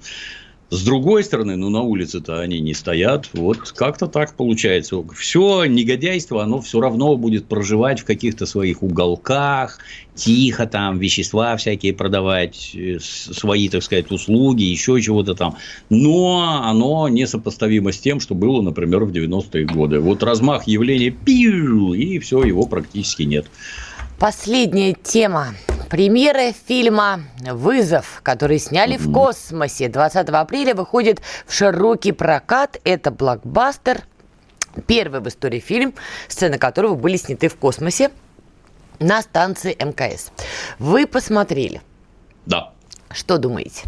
[0.70, 3.30] С другой стороны, ну, на улице-то они не стоят.
[3.32, 5.02] Вот как-то так получается.
[5.16, 9.78] Все негодяйство, оно все равно будет проживать в каких-то своих уголках,
[10.14, 15.56] тихо там, вещества всякие продавать, э, свои, так сказать, услуги, еще чего-то там.
[15.88, 20.00] Но оно несопоставимо с тем, что было, например, в 90-е годы.
[20.00, 23.46] Вот размах явления, пиу, и все, его практически нет.
[24.18, 25.54] Последняя тема.
[25.88, 29.88] Премьера фильма «Вызов», который сняли в космосе.
[29.88, 32.78] 20 апреля выходит в широкий прокат.
[32.84, 34.02] Это блокбастер.
[34.86, 35.94] Первый в истории фильм,
[36.28, 38.10] сцены которого были сняты в космосе
[38.98, 40.30] на станции МКС.
[40.78, 41.80] Вы посмотрели?
[42.44, 42.74] Да.
[43.10, 43.84] Что думаете?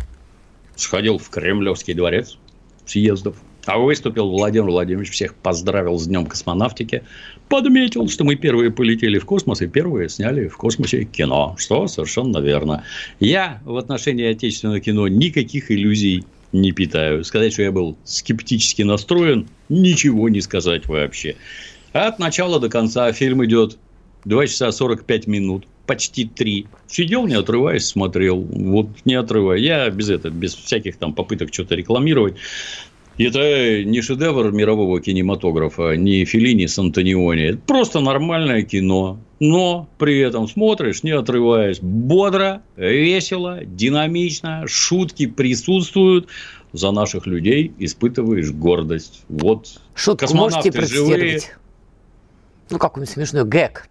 [0.77, 2.39] Сходил в Кремлевский дворец
[2.87, 3.37] съездов.
[3.67, 7.05] А выступил Владимир Владимирович, всех поздравил с Днем космонавтики,
[7.51, 12.39] подметил, что мы первые полетели в космос и первые сняли в космосе кино, что совершенно
[12.39, 12.85] верно.
[13.19, 17.25] Я в отношении отечественного кино никаких иллюзий не питаю.
[17.25, 21.37] Сказать, что я был скептически настроен, ничего не сказать вообще.
[21.93, 23.79] От начала до конца фильм идет
[24.25, 26.67] 2 часа 45 минут, почти 3.
[26.87, 28.41] Сидел, не отрываясь, смотрел.
[28.41, 29.59] Вот не отрывая.
[29.59, 32.37] Я без этого, без всяких там попыток что-то рекламировать.
[33.27, 37.51] Это не шедевр мирового кинематографа, не Филини с Антониони.
[37.51, 39.19] Это просто нормальное кино.
[39.41, 46.29] Но при этом смотришь, не отрываясь, бодро, весело, динамично, шутки присутствуют.
[46.73, 49.25] За наших людей испытываешь гордость.
[49.29, 51.19] Вот Шутку можете процитировать?
[51.19, 51.41] Живые.
[52.71, 53.89] Ну, какой-нибудь смешной гэг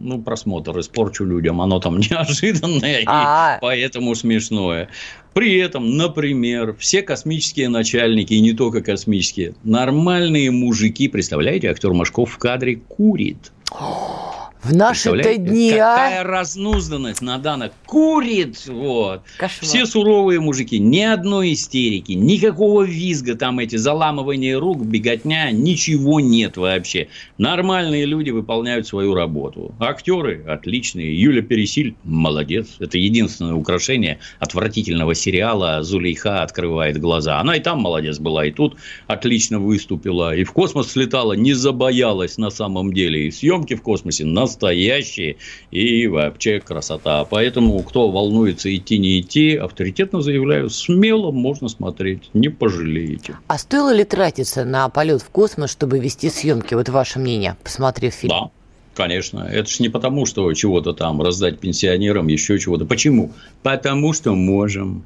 [0.00, 3.58] ну, просмотр испорчу людям, оно там неожиданное и а.
[3.60, 4.88] поэтому смешное.
[5.34, 12.32] При этом, например, все космические начальники, и не только космические, нормальные мужики, представляете, актер Машков
[12.32, 13.52] в кадре курит.
[14.62, 15.96] В наши-то дни, а?
[15.96, 16.24] Какая а?
[16.24, 19.22] разнузданность Надана курит, вот.
[19.36, 19.60] Кошмар.
[19.60, 26.56] Все суровые мужики, ни одной истерики, никакого визга, там эти заламывания рук, беготня, ничего нет
[26.56, 27.08] вообще.
[27.38, 29.74] Нормальные люди выполняют свою работу.
[29.80, 31.20] Актеры отличные.
[31.20, 32.76] Юля Пересиль молодец.
[32.78, 37.40] Это единственное украшение отвратительного сериала «Зулейха открывает глаза».
[37.40, 38.76] Она и там молодец была, и тут
[39.08, 40.36] отлично выступила.
[40.36, 43.26] И в космос слетала, не забоялась на самом деле.
[43.26, 45.36] И съемки в космосе на настоящие
[45.70, 47.24] и вообще красота.
[47.24, 53.38] Поэтому, кто волнуется идти, не идти, авторитетно заявляю, смело можно смотреть, не пожалеете.
[53.48, 56.74] А стоило ли тратиться на полет в космос, чтобы вести съемки?
[56.74, 58.30] Вот ваше мнение, посмотрев фильм.
[58.30, 58.50] Да.
[58.94, 59.48] Конечно.
[59.50, 62.84] Это же не потому, что чего-то там раздать пенсионерам, еще чего-то.
[62.84, 63.32] Почему?
[63.62, 65.04] Потому что можем.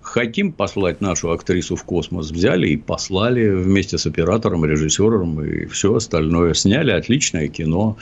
[0.00, 5.94] Хотим послать нашу актрису в космос, взяли и послали вместе с оператором, режиссером и все
[5.94, 6.54] остальное.
[6.54, 7.96] Сняли отличное кино.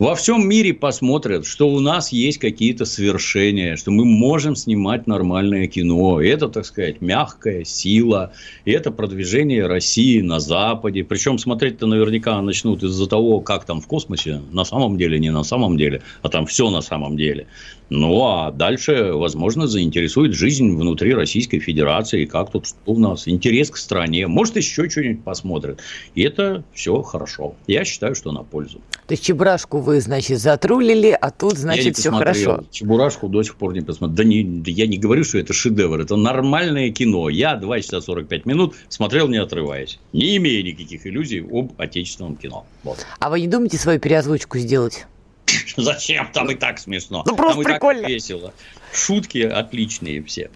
[0.00, 5.68] Во всем мире посмотрят, что у нас есть какие-то свершения, что мы можем снимать нормальное
[5.68, 6.20] кино.
[6.20, 8.32] Это, так сказать, мягкая сила.
[8.64, 11.04] И это продвижение России на Западе.
[11.04, 14.42] Причем смотреть-то наверняка начнут из-за того, как там в космосе.
[14.50, 16.02] На самом деле, не на самом деле.
[16.22, 17.46] А там все на самом деле.
[17.88, 23.70] Ну, а дальше, возможно, заинтересует жизнь внутри Российской Федерации, как тут что у нас, интерес
[23.70, 24.26] к стране.
[24.26, 25.80] Может, еще что-нибудь посмотрят.
[26.16, 27.54] И это все хорошо.
[27.68, 28.80] Я считаю, что на пользу.
[29.06, 32.64] То есть, Чебурашку вы, значит, затрулили, а тут, значит, все хорошо.
[32.70, 34.16] Чебурашку до сих пор не посмотрел.
[34.16, 36.00] Да не, я не говорю, что это шедевр.
[36.00, 37.28] Это нормальное кино.
[37.28, 39.98] Я 2 часа 45 минут смотрел, не отрываясь.
[40.12, 42.66] Не имея никаких иллюзий об отечественном кино.
[42.82, 43.06] Вот.
[43.18, 45.06] А вы не думаете свою переозвучку сделать?
[45.76, 46.28] Зачем?
[46.32, 47.22] Там и так смешно.
[47.26, 48.06] Ну, просто прикольно.
[48.06, 48.52] весело.
[48.92, 50.50] Шутки отличные все.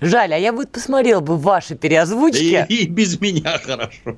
[0.00, 2.66] Жаль, а я бы посмотрел бы ваши переозвучки.
[2.68, 4.16] И, и без меня хорошо.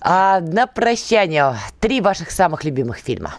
[0.00, 3.36] А на прощание три ваших самых любимых фильма.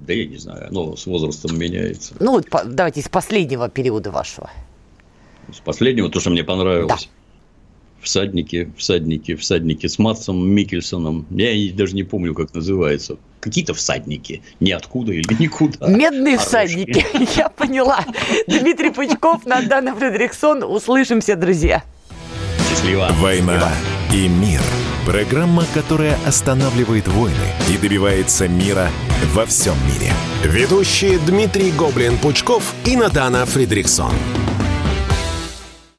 [0.00, 2.14] Да я не знаю, оно с возрастом меняется.
[2.18, 4.50] Ну, вот давайте из последнего периода вашего.
[5.52, 6.88] С последнего, то, что мне понравилось.
[6.88, 7.21] Да
[8.02, 11.26] всадники, всадники, всадники с Матсом Микельсоном.
[11.30, 13.16] Я даже не помню, как называется.
[13.40, 14.42] Какие-то всадники.
[14.60, 15.88] Ниоткуда или никуда.
[15.88, 16.86] Медные Хорошие.
[16.86, 17.06] всадники.
[17.36, 18.04] Я поняла.
[18.46, 20.62] Дмитрий Пучков, Надана Фредериксон.
[20.62, 21.82] Услышимся, друзья.
[22.68, 23.08] Счастливо.
[23.20, 23.72] Война
[24.12, 24.60] и мир.
[25.06, 27.34] Программа, которая останавливает войны
[27.68, 28.88] и добивается мира
[29.34, 30.12] во всем мире.
[30.44, 34.12] Ведущие Дмитрий Гоблин-Пучков и Надана Фредериксон.